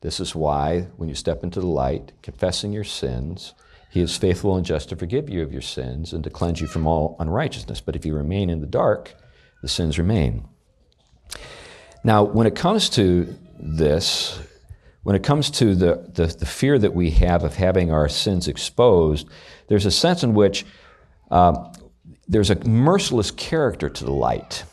This 0.04 0.20
is 0.20 0.36
why, 0.36 0.89
when 0.98 1.08
you 1.08 1.16
step 1.16 1.46
into 1.46 1.62
the 1.62 1.66
light, 1.66 2.12
confessing 2.22 2.74
your 2.74 2.84
sins, 2.84 3.54
He 3.89 4.02
is 4.02 4.18
faithful 4.18 4.58
and 4.58 4.66
just 4.66 4.89
to 4.89 4.98
forgive 4.98 5.30
you 5.30 5.42
of 5.42 5.54
your 5.54 5.62
sins 5.62 6.12
and 6.12 6.22
to 6.26 6.30
cleanse 6.30 6.60
you 6.60 6.68
from 6.68 6.86
all 6.86 7.16
unrighteousness. 7.20 7.80
But 7.80 7.96
if 7.96 8.06
you 8.06 8.13
remain 8.13 8.50
in 8.50 8.60
the 8.60 8.68
dark, 8.68 9.16
the 9.62 9.70
sins 9.70 9.98
remain. 9.98 10.46
Now, 12.04 12.24
when 12.24 12.46
it 12.48 12.54
comes 12.54 12.89
to 12.92 13.34
this, 13.58 14.42
when 15.04 15.16
it 15.16 15.24
comes 15.24 15.50
to 15.52 15.74
the, 15.74 16.12
the, 16.13 16.26
the, 16.26 16.46
fear 16.46 16.78
that 16.78 16.94
we 16.94 17.12
have 17.12 17.46
of 17.46 17.56
having 17.56 17.94
our 17.94 18.10
sins 18.10 18.50
exposed, 18.50 19.30
there's 19.70 19.86
a 19.86 19.92
sense 19.92 20.22
in 20.22 20.34
which 20.34 20.66
uh, 21.32 21.72
there's 22.28 22.50
a 22.50 22.56
merciless 22.68 23.32
character 23.32 23.88
to 23.88 24.04
the 24.04 24.12
light. 24.12 24.66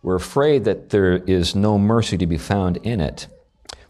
We're 0.00 0.14
afraid 0.14 0.62
that 0.66 0.90
there 0.90 1.16
is 1.16 1.56
no 1.56 1.76
mercy 1.76 2.16
to 2.18 2.26
be 2.28 2.38
found 2.38 2.76
in 2.78 3.00
it. 3.00 3.26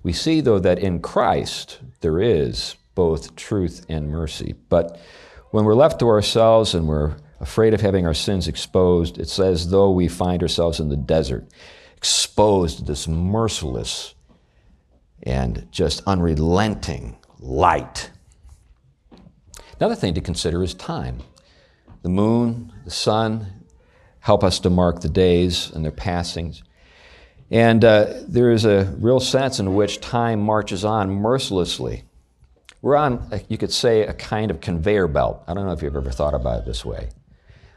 We 0.03 0.12
see, 0.12 0.41
though, 0.41 0.59
that 0.59 0.79
in 0.79 1.01
Christ 1.01 1.81
there 2.01 2.21
is 2.21 2.77
both 2.95 3.37
truth 3.37 3.87
and 3.88 4.09
mercy. 4.11 4.55
But 4.69 4.99
when 5.51 5.65
we're 5.65 5.75
left 5.75 6.01
to 6.01 6.09
ourselves 6.09 6.75
and 6.75 6.88
we're 6.88 7.17
afraid 7.41 7.75
of 7.75 7.81
having 7.81 8.07
our 8.07 8.15
sins 8.15 8.49
exposed, 8.49 9.19
it's 9.19 9.38
as 9.38 9.71
though 9.71 9.91
we 9.91 10.09
find 10.09 10.43
ourselves 10.43 10.81
in 10.81 10.88
the 10.88 10.97
desert. 10.97 11.47
exposed 12.03 12.79
to 12.79 12.85
this 12.85 13.07
merciless 13.07 14.17
and 15.23 15.69
just 15.71 16.03
unrelenting 16.05 17.17
light. 17.38 18.11
Another 19.79 19.95
thing 19.95 20.12
to 20.15 20.21
consider 20.21 20.65
is 20.65 20.75
time. 20.75 21.21
The 22.03 22.09
moon, 22.09 22.73
the 22.85 22.91
sun 22.91 23.65
help 24.19 24.43
us 24.43 24.59
to 24.61 24.71
mark 24.71 25.01
the 25.01 25.09
days 25.09 25.71
and 25.71 25.85
their 25.85 25.93
passings. 25.93 26.65
And 27.53 27.85
uh, 27.85 28.15
there 28.27 28.51
is 28.51 28.65
a 28.65 28.87
real 28.99 29.21
sense 29.21 29.61
in 29.61 29.75
which 29.75 30.01
time 30.01 30.41
marches 30.41 30.87
on 30.87 31.11
mercilessly. 31.11 32.05
We're 32.81 32.97
on, 32.97 33.31
you 33.49 33.59
could 33.59 33.71
say, 33.71 34.07
a 34.07 34.15
kind 34.15 34.51
of 34.51 34.62
conveyor 34.62 35.07
belt. 35.07 35.45
I 35.47 35.53
don't 35.53 35.67
know 35.67 35.73
if 35.73 35.83
you've 35.83 35.95
ever 35.95 36.11
thought 36.11 36.33
about 36.33 36.61
it 36.61 36.65
this 36.65 36.83
way. 36.83 37.11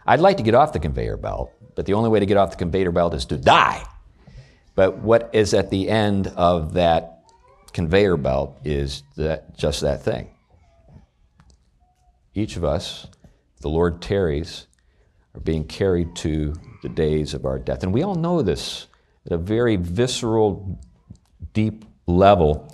I'd 0.05 0.21
like 0.21 0.37
to 0.37 0.43
get 0.43 0.55
off 0.55 0.71
the 0.71 0.79
conveyor 0.79 1.17
belt, 1.17 1.51
but 1.75 1.85
the 1.85 1.93
only 1.93 2.09
way 2.09 2.21
to 2.21 2.25
get 2.25 2.37
off 2.37 2.51
the 2.51 2.55
conveyor 2.55 2.91
belt 2.91 3.13
is 3.13 3.25
to 3.25 3.37
die. 3.37 3.85
But 4.75 4.99
what 4.99 5.29
is 5.33 5.53
at 5.53 5.69
the 5.71 5.89
end 5.89 6.27
of 6.37 6.75
that 6.75 7.25
conveyor 7.73 8.15
belt 8.15 8.57
is 8.63 9.03
that, 9.17 9.57
just 9.57 9.81
that 9.81 10.03
thing. 10.03 10.29
Each 12.33 12.55
of 12.55 12.63
us, 12.63 13.07
the 13.59 13.69
Lord 13.69 14.01
tarries, 14.01 14.67
are 15.33 15.41
being 15.41 15.65
carried 15.65 16.15
to 16.17 16.53
the 16.81 16.89
days 16.89 17.33
of 17.33 17.45
our 17.45 17.59
death. 17.59 17.83
And 17.83 17.93
we 17.93 18.03
all 18.03 18.15
know 18.15 18.41
this 18.41 18.87
at 19.25 19.31
a 19.31 19.37
very 19.37 19.75
visceral, 19.75 20.79
deep 21.53 21.85
level. 22.07 22.71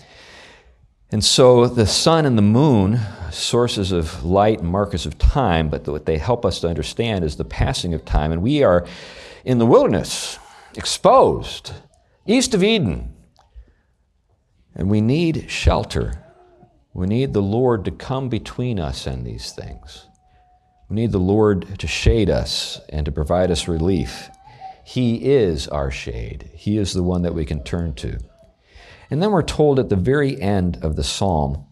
And 1.12 1.24
so 1.24 1.68
the 1.68 1.88
sun 1.88 2.26
and 2.26 2.38
the 2.38 2.42
moon, 2.42 3.00
sources 3.32 3.92
of 3.92 4.24
light 4.24 4.60
and 4.60 4.70
markers 4.70 5.06
of 5.06 5.18
time, 5.18 5.70
but 5.70 5.88
what 5.88 6.06
they 6.06 6.18
help 6.18 6.46
us 6.46 6.60
to 6.62 6.70
understand 6.70 7.24
is 7.24 7.36
the 7.36 7.46
passing 7.46 7.94
of 7.94 8.06
time. 8.06 8.32
And 8.32 8.42
we 8.42 8.64
are 8.64 8.86
in 9.44 9.58
the 9.58 9.66
wilderness, 9.66 10.40
exposed, 10.76 11.74
east 12.26 12.54
of 12.54 12.64
Eden. 12.64 13.14
And 14.76 14.90
we 14.90 15.02
need 15.02 15.50
shelter. 15.50 16.24
We 16.94 17.08
need 17.08 17.34
the 17.34 17.42
Lord 17.42 17.86
to 17.86 17.92
come 17.92 18.30
between 18.30 18.80
us 18.80 19.06
and 19.06 19.26
these 19.26 19.52
things. 19.52 20.06
We 20.90 20.96
need 20.96 21.12
the 21.12 21.20
Lord 21.20 21.80
to 21.80 21.88
shade 21.88 22.30
us 22.30 22.80
and 22.90 23.06
to 23.06 23.12
provide 23.12 23.52
us 23.52 23.68
relief. 23.68 24.30
He 24.84 25.32
is 25.32 25.68
our 25.68 25.92
shade, 25.92 26.50
He 26.54 26.78
is 26.78 26.94
the 26.94 27.04
one 27.04 27.22
that 27.22 27.36
we 27.36 27.46
can 27.46 27.64
turn 27.64 27.94
to. 27.96 28.20
And 29.10 29.22
then 29.22 29.32
we're 29.32 29.44
told 29.44 29.80
at 29.80 29.90
the 29.90 29.96
very 29.96 30.40
end 30.42 30.80
of 30.82 30.96
the 30.96 31.04
psalm 31.04 31.66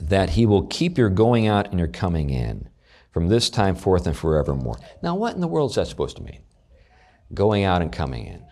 that 0.00 0.30
He 0.30 0.46
will 0.46 0.66
keep 0.66 0.98
your 0.98 1.10
going 1.10 1.46
out 1.46 1.70
and 1.70 1.78
your 1.78 1.88
coming 1.88 2.30
in 2.30 2.68
from 3.12 3.28
this 3.28 3.48
time 3.48 3.74
forth 3.74 4.06
and 4.06 4.16
forevermore. 4.16 4.78
Now, 5.02 5.14
what 5.14 5.34
in 5.34 5.40
the 5.40 5.48
world 5.48 5.70
is 5.70 5.76
that 5.76 5.86
supposed 5.86 6.16
to 6.16 6.22
mean? 6.22 6.42
Going 7.32 7.64
out 7.64 7.82
and 7.82 7.90
coming 7.90 8.26
in. 8.26 8.44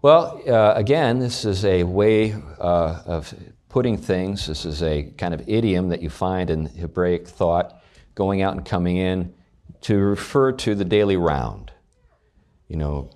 Well, 0.00 0.40
uh, 0.48 0.74
again, 0.74 1.18
this 1.18 1.44
is 1.44 1.64
a 1.64 1.82
way 1.82 2.32
uh, 2.58 3.02
of 3.06 3.34
putting 3.68 3.96
things. 3.96 4.46
This 4.46 4.64
is 4.64 4.82
a 4.82 5.02
kind 5.18 5.34
of 5.34 5.48
idiom 5.48 5.88
that 5.88 6.00
you 6.00 6.08
find 6.08 6.48
in 6.48 6.66
Hebraic 6.66 7.26
thought, 7.26 7.82
going 8.14 8.40
out 8.40 8.54
and 8.54 8.64
coming 8.64 8.96
in, 8.96 9.34
to 9.82 9.98
refer 9.98 10.52
to 10.52 10.74
the 10.74 10.84
daily 10.84 11.16
round. 11.16 11.72
You 12.68 12.76
know, 12.76 13.10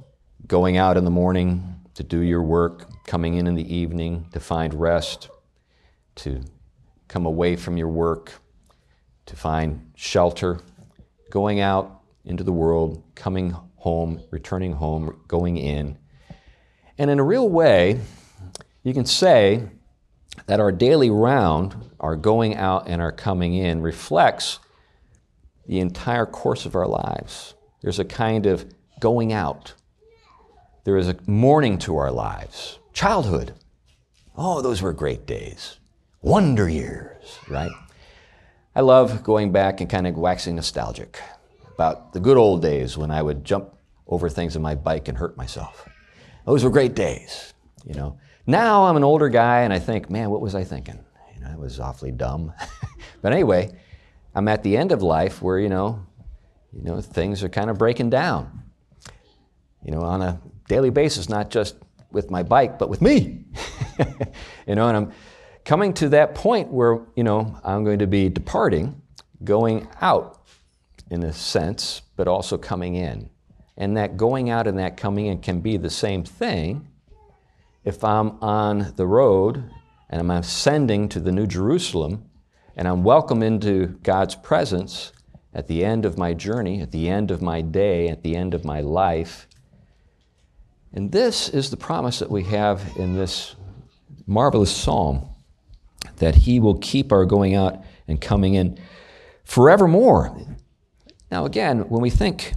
going 0.46 0.76
out 0.76 0.96
in 0.96 1.04
the 1.04 1.10
morning 1.10 1.80
to 1.94 2.02
do 2.02 2.20
your 2.20 2.42
work, 2.42 3.04
coming 3.04 3.34
in 3.34 3.46
in 3.46 3.54
the 3.54 3.74
evening 3.74 4.26
to 4.32 4.40
find 4.40 4.74
rest, 4.74 5.30
to 6.16 6.42
come 7.08 7.26
away 7.26 7.56
from 7.56 7.76
your 7.76 7.88
work, 7.88 8.34
to 9.26 9.36
find 9.36 9.90
shelter, 9.96 10.60
going 11.30 11.60
out 11.60 12.02
into 12.24 12.44
the 12.44 12.52
world, 12.52 13.02
coming 13.14 13.54
home, 13.76 14.22
returning 14.30 14.72
home, 14.72 15.20
going 15.28 15.56
in 15.56 15.98
and 16.98 17.10
in 17.10 17.20
a 17.20 17.24
real 17.24 17.48
way, 17.48 18.00
you 18.82 18.92
can 18.92 19.06
say 19.06 19.68
that 20.46 20.58
our 20.58 20.72
daily 20.72 21.10
round, 21.10 21.76
our 22.00 22.16
going 22.16 22.56
out 22.56 22.88
and 22.88 23.00
our 23.00 23.12
coming 23.12 23.54
in, 23.54 23.80
reflects 23.80 24.58
the 25.66 25.78
entire 25.78 26.26
course 26.26 26.66
of 26.66 26.74
our 26.74 26.88
lives. 26.88 27.54
There's 27.82 28.00
a 28.00 28.04
kind 28.04 28.46
of 28.46 28.66
going 29.00 29.32
out, 29.32 29.74
there 30.84 30.96
is 30.96 31.08
a 31.08 31.16
morning 31.26 31.78
to 31.78 31.96
our 31.96 32.10
lives. 32.10 32.78
Childhood. 32.92 33.54
Oh, 34.36 34.62
those 34.62 34.80
were 34.80 34.92
great 34.92 35.26
days. 35.26 35.78
Wonder 36.22 36.68
years, 36.68 37.38
right? 37.48 37.70
I 38.74 38.80
love 38.80 39.22
going 39.22 39.52
back 39.52 39.80
and 39.80 39.90
kind 39.90 40.06
of 40.06 40.16
waxing 40.16 40.56
nostalgic 40.56 41.20
about 41.74 42.12
the 42.12 42.20
good 42.20 42.36
old 42.36 42.62
days 42.62 42.96
when 42.96 43.10
I 43.10 43.22
would 43.22 43.44
jump 43.44 43.74
over 44.06 44.28
things 44.28 44.56
on 44.56 44.62
my 44.62 44.74
bike 44.74 45.08
and 45.08 45.18
hurt 45.18 45.36
myself. 45.36 45.88
Those 46.46 46.64
were 46.64 46.70
great 46.70 46.94
days, 46.94 47.52
you 47.84 47.94
know. 47.94 48.18
Now 48.46 48.84
I'm 48.84 48.96
an 48.96 49.04
older 49.04 49.28
guy 49.28 49.60
and 49.60 49.72
I 49.72 49.78
think, 49.78 50.08
man, 50.08 50.30
what 50.30 50.40
was 50.40 50.54
I 50.54 50.64
thinking? 50.64 50.98
You 51.34 51.42
know, 51.42 51.50
it 51.50 51.58
was 51.58 51.78
awfully 51.78 52.12
dumb. 52.12 52.52
but 53.22 53.32
anyway, 53.32 53.70
I'm 54.34 54.48
at 54.48 54.62
the 54.62 54.76
end 54.76 54.92
of 54.92 55.02
life 55.02 55.42
where, 55.42 55.58
you 55.58 55.68
know, 55.68 56.06
you 56.72 56.82
know, 56.82 57.00
things 57.00 57.42
are 57.42 57.48
kind 57.48 57.70
of 57.70 57.78
breaking 57.78 58.10
down. 58.10 58.62
You 59.84 59.92
know, 59.92 60.02
on 60.02 60.22
a 60.22 60.40
daily 60.68 60.90
basis, 60.90 61.28
not 61.28 61.50
just 61.50 61.76
with 62.10 62.30
my 62.30 62.42
bike, 62.42 62.78
but 62.78 62.88
with 62.88 63.00
me. 63.00 63.44
you 64.66 64.74
know, 64.74 64.88
and 64.88 64.96
I'm 64.96 65.12
coming 65.64 65.92
to 65.94 66.08
that 66.10 66.34
point 66.34 66.68
where, 66.68 67.00
you 67.14 67.24
know, 67.24 67.58
I'm 67.64 67.84
going 67.84 67.98
to 68.00 68.06
be 68.06 68.28
departing, 68.28 69.00
going 69.44 69.88
out 70.00 70.46
in 71.10 71.22
a 71.22 71.32
sense, 71.32 72.02
but 72.16 72.28
also 72.28 72.58
coming 72.58 72.94
in. 72.94 73.30
And 73.76 73.96
that 73.96 74.16
going 74.16 74.50
out 74.50 74.66
and 74.66 74.78
that 74.78 74.96
coming 74.96 75.26
in 75.26 75.38
can 75.40 75.60
be 75.60 75.76
the 75.76 75.90
same 75.90 76.24
thing 76.24 76.88
if 77.84 78.02
I'm 78.02 78.42
on 78.42 78.92
the 78.96 79.06
road 79.06 79.70
and 80.10 80.20
I'm 80.20 80.30
ascending 80.30 81.08
to 81.10 81.20
the 81.20 81.32
New 81.32 81.46
Jerusalem 81.46 82.28
and 82.76 82.88
I'm 82.88 83.04
welcome 83.04 83.42
into 83.42 83.98
God's 84.02 84.34
presence 84.34 85.12
at 85.54 85.66
the 85.68 85.84
end 85.84 86.04
of 86.04 86.18
my 86.18 86.34
journey, 86.34 86.80
at 86.80 86.92
the 86.92 87.08
end 87.08 87.30
of 87.30 87.40
my 87.40 87.60
day, 87.60 88.08
at 88.08 88.22
the 88.22 88.36
end 88.36 88.54
of 88.54 88.64
my 88.64 88.80
life. 88.80 89.48
And 90.92 91.12
this 91.12 91.48
is 91.48 91.70
the 91.70 91.76
promise 91.76 92.18
that 92.18 92.30
we 92.30 92.44
have 92.44 92.96
in 92.96 93.14
this 93.14 93.54
marvelous 94.26 94.74
psalm 94.74 95.28
that 96.16 96.34
He 96.34 96.60
will 96.60 96.78
keep 96.78 97.12
our 97.12 97.24
going 97.24 97.54
out 97.54 97.82
and 98.06 98.20
coming 98.20 98.54
in 98.54 98.78
forevermore. 99.44 100.36
Now, 101.30 101.44
again, 101.44 101.88
when 101.88 102.00
we 102.00 102.10
think 102.10 102.54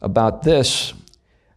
about 0.00 0.42
this, 0.42 0.94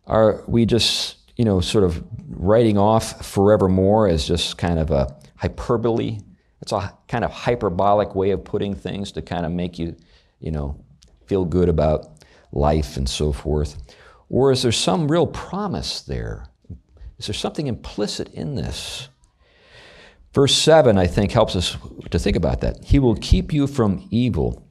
are 0.06 0.44
we 0.48 0.66
just, 0.66 1.18
you 1.38 1.46
know, 1.46 1.62
sort 1.62 1.84
of 1.84 2.04
writing 2.30 2.78
off 2.78 3.26
forevermore 3.26 4.08
as 4.08 4.28
just 4.28 4.58
kind 4.58 4.80
of 4.80 4.92
a 4.92 5.16
hyperbole? 5.36 6.20
It's 6.62 6.72
a 6.72 6.94
kind 7.08 7.24
of 7.24 7.32
hyperbolic 7.32 8.16
way 8.16 8.32
of 8.32 8.44
putting 8.44 8.76
things 8.76 9.12
to 9.14 9.22
kind 9.22 9.46
of 9.46 9.52
make 9.52 9.80
you, 9.80 9.96
you 10.40 10.52
know, 10.52 10.84
feel 11.28 11.46
good 11.46 11.70
about 11.70 12.26
life 12.52 12.98
and 12.98 13.08
so 13.08 13.32
forth. 13.32 13.78
Or 14.30 14.52
is 14.52 14.62
there 14.62 14.72
some 14.72 15.12
real 15.12 15.28
promise 15.28 16.02
there? 16.02 16.48
Is 17.18 17.28
there 17.28 17.34
something 17.34 17.68
implicit 17.68 18.32
in 18.34 18.56
this? 18.56 19.10
Verse 20.34 20.56
7, 20.56 20.98
I 20.98 21.08
think, 21.08 21.32
helps 21.32 21.56
us 21.56 21.76
to 22.12 22.20
think 22.20 22.36
about 22.36 22.62
that. 22.62 22.86
He 22.86 23.00
will 23.00 23.16
keep 23.16 23.52
you 23.52 23.66
from 23.66 24.08
evil, 24.12 24.70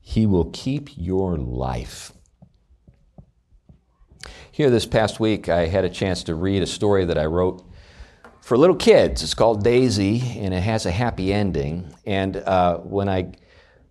He 0.00 0.26
will 0.26 0.50
keep 0.52 0.90
your 0.96 1.36
life. 1.36 2.12
Here, 4.52 4.68
this 4.68 4.84
past 4.84 5.18
week, 5.18 5.48
I 5.48 5.66
had 5.66 5.84
a 5.86 5.88
chance 5.88 6.22
to 6.24 6.34
read 6.34 6.62
a 6.62 6.66
story 6.66 7.06
that 7.06 7.16
I 7.16 7.24
wrote 7.24 7.64
for 8.42 8.58
little 8.58 8.76
kids. 8.76 9.22
It's 9.22 9.32
called 9.32 9.64
Daisy, 9.64 10.38
and 10.38 10.52
it 10.52 10.60
has 10.60 10.84
a 10.84 10.90
happy 10.90 11.32
ending. 11.32 11.94
And 12.04 12.36
uh, 12.36 12.78
when 12.78 13.08
I 13.08 13.32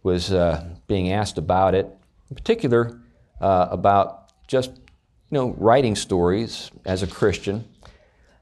was 0.03 0.31
uh, 0.31 0.75
being 0.85 1.11
asked 1.11 1.39
about 1.39 1.73
it, 1.73 1.87
in 2.29 2.35
particular 2.35 3.01
uh, 3.41 3.67
about 3.71 4.31
just 4.47 4.79
you 5.29 5.37
know 5.37 5.55
writing 5.57 5.95
stories 5.95 6.71
as 6.85 7.03
a 7.03 7.07
Christian, 7.07 7.67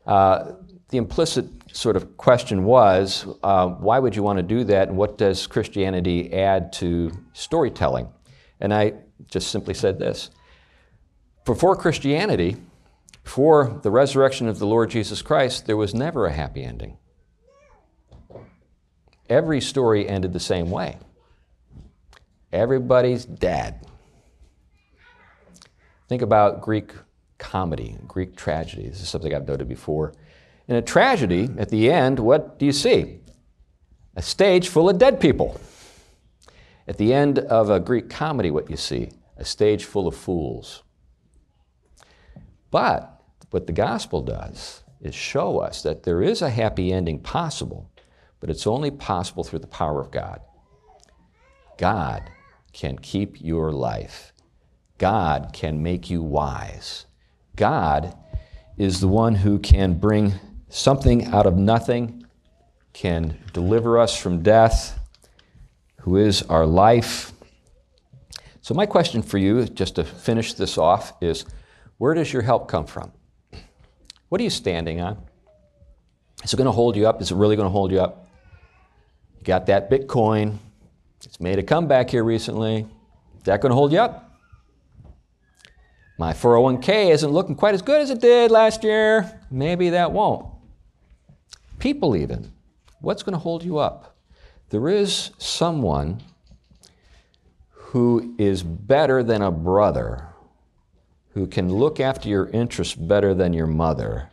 uh, 0.05 0.53
the 0.89 0.97
implicit 0.97 1.45
sort 1.73 1.95
of 1.95 2.15
question 2.17 2.63
was, 2.63 3.25
uh, 3.43 3.67
why 3.67 3.99
would 3.99 4.15
you 4.15 4.23
want 4.23 4.37
to 4.37 4.43
do 4.43 4.63
that, 4.63 4.87
and 4.87 4.97
what 4.97 5.17
does 5.17 5.47
Christianity 5.47 6.33
add 6.33 6.71
to 6.73 7.11
storytelling? 7.33 8.07
And 8.59 8.73
I 8.73 8.93
just 9.29 9.51
simply 9.51 9.73
said 9.73 9.99
this 9.99 10.29
before 11.45 11.75
Christianity, 11.75 12.57
before 13.23 13.79
the 13.83 13.91
resurrection 13.91 14.47
of 14.47 14.59
the 14.59 14.67
Lord 14.67 14.89
Jesus 14.89 15.21
Christ, 15.21 15.65
there 15.65 15.77
was 15.77 15.93
never 15.93 16.25
a 16.25 16.31
happy 16.33 16.63
ending. 16.63 16.97
Every 19.29 19.59
story 19.61 20.07
ended 20.07 20.33
the 20.33 20.39
same 20.39 20.69
way. 20.69 20.97
Everybody's 22.51 23.25
dead. 23.25 23.86
Think 26.07 26.21
about 26.21 26.61
Greek 26.61 26.93
comedy, 27.37 27.97
Greek 28.07 28.35
tragedy. 28.35 28.87
This 28.87 29.01
is 29.01 29.09
something 29.09 29.33
I've 29.33 29.47
noted 29.47 29.67
before. 29.67 30.13
In 30.67 30.75
a 30.75 30.81
tragedy, 30.81 31.49
at 31.57 31.69
the 31.69 31.91
end, 31.91 32.19
what 32.19 32.59
do 32.59 32.65
you 32.65 32.71
see? 32.71 33.19
A 34.15 34.21
stage 34.21 34.69
full 34.69 34.89
of 34.89 34.97
dead 34.97 35.19
people. 35.19 35.59
At 36.87 36.97
the 36.97 37.13
end 37.13 37.39
of 37.39 37.69
a 37.69 37.79
Greek 37.79 38.09
comedy, 38.09 38.51
what 38.51 38.69
you 38.69 38.77
see? 38.77 39.11
A 39.37 39.45
stage 39.45 39.85
full 39.85 40.07
of 40.07 40.15
fools. 40.15 40.83
But 42.71 43.21
what 43.51 43.67
the 43.67 43.73
gospel 43.73 44.21
does 44.21 44.83
is 45.01 45.13
show 45.13 45.59
us 45.59 45.83
that 45.83 46.03
there 46.03 46.21
is 46.21 46.41
a 46.41 46.49
happy 46.49 46.91
ending 46.91 47.19
possible, 47.19 47.91
but 48.39 48.49
it's 48.49 48.67
only 48.67 48.91
possible 48.91 49.43
through 49.43 49.59
the 49.59 49.67
power 49.67 50.01
of 50.01 50.11
God. 50.11 50.41
God 51.77 52.29
can 52.73 52.97
keep 52.97 53.39
your 53.39 53.71
life. 53.71 54.33
God 54.97 55.51
can 55.53 55.83
make 55.83 56.09
you 56.09 56.21
wise. 56.21 57.05
God 57.55 58.15
is 58.77 58.99
the 58.99 59.07
one 59.07 59.35
who 59.35 59.59
can 59.59 59.93
bring 59.99 60.33
something 60.69 61.25
out 61.25 61.45
of 61.45 61.55
nothing, 61.55 62.25
can 62.93 63.37
deliver 63.53 63.99
us 63.99 64.15
from 64.17 64.41
death, 64.41 64.99
who 66.01 66.17
is 66.17 66.41
our 66.43 66.65
life. 66.65 67.31
So, 68.61 68.73
my 68.73 68.85
question 68.85 69.21
for 69.21 69.37
you, 69.37 69.65
just 69.65 69.95
to 69.95 70.03
finish 70.03 70.53
this 70.53 70.77
off, 70.77 71.13
is 71.21 71.45
where 71.97 72.13
does 72.13 72.31
your 72.31 72.41
help 72.41 72.67
come 72.67 72.85
from? 72.85 73.11
What 74.29 74.41
are 74.41 74.43
you 74.43 74.49
standing 74.49 74.99
on? 74.99 75.17
Is 76.43 76.53
it 76.53 76.57
going 76.57 76.65
to 76.65 76.71
hold 76.71 76.95
you 76.95 77.07
up? 77.07 77.21
Is 77.21 77.31
it 77.31 77.35
really 77.35 77.55
going 77.55 77.65
to 77.65 77.71
hold 77.71 77.91
you 77.91 77.99
up? 77.99 78.27
You 79.37 79.43
got 79.43 79.67
that 79.67 79.89
Bitcoin. 79.89 80.57
It's 81.23 81.39
made 81.39 81.59
a 81.59 81.63
comeback 81.63 82.09
here 82.09 82.23
recently. 82.23 82.85
Is 83.37 83.43
that 83.43 83.61
going 83.61 83.71
to 83.71 83.75
hold 83.75 83.91
you 83.91 83.99
up? 83.99 84.26
My 86.17 86.33
401k 86.33 87.11
isn't 87.11 87.29
looking 87.29 87.55
quite 87.55 87.75
as 87.75 87.81
good 87.83 88.01
as 88.01 88.09
it 88.09 88.19
did 88.19 88.49
last 88.49 88.83
year. 88.83 89.39
Maybe 89.51 89.91
that 89.91 90.11
won't. 90.11 90.47
People, 91.77 92.15
even. 92.15 92.51
What's 93.01 93.21
going 93.21 93.33
to 93.33 93.39
hold 93.39 93.63
you 93.63 93.77
up? 93.77 94.17
There 94.69 94.89
is 94.89 95.31
someone 95.37 96.21
who 97.71 98.35
is 98.39 98.63
better 98.63 99.21
than 99.21 99.41
a 99.43 99.51
brother, 99.51 100.27
who 101.33 101.45
can 101.47 101.71
look 101.71 101.99
after 101.99 102.27
your 102.27 102.47
interests 102.49 102.95
better 102.95 103.33
than 103.33 103.53
your 103.53 103.67
mother, 103.67 104.29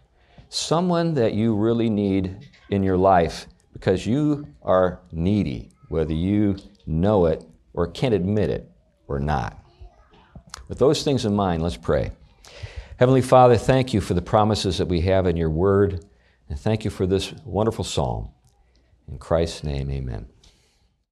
someone 0.49 1.15
that 1.15 1.35
you 1.35 1.55
really 1.55 1.91
need 1.91 2.49
in 2.71 2.83
your 2.83 2.97
life 2.97 3.47
because 3.73 4.07
you 4.07 4.47
are 4.63 5.01
needy, 5.13 5.71
whether 5.89 6.15
you 6.15 6.57
know 6.87 7.27
it 7.27 7.45
or 7.75 7.87
can't 7.89 8.15
admit 8.15 8.49
it 8.49 8.71
or 9.07 9.21
not. 9.21 9.64
With 10.69 10.79
those 10.79 11.03
things 11.03 11.25
in 11.25 11.35
mind, 11.35 11.63
let's 11.63 11.77
pray. 11.77 12.13
Heavenly 12.99 13.23
Father, 13.23 13.57
thank 13.57 13.93
you 13.93 14.01
for 14.01 14.15
the 14.15 14.23
promises 14.23 14.79
that 14.79 14.89
we 14.89 15.03
have 15.03 15.27
in 15.27 15.37
your 15.37 15.51
word, 15.51 16.05
and 16.49 16.59
thank 16.59 16.85
you 16.85 16.91
for 16.91 17.07
this 17.07 17.33
wonderful 17.45 17.85
psalm. 17.85 18.31
In 19.09 19.19
Christ's 19.19 19.65
name, 19.65 19.91
amen. 19.91 20.29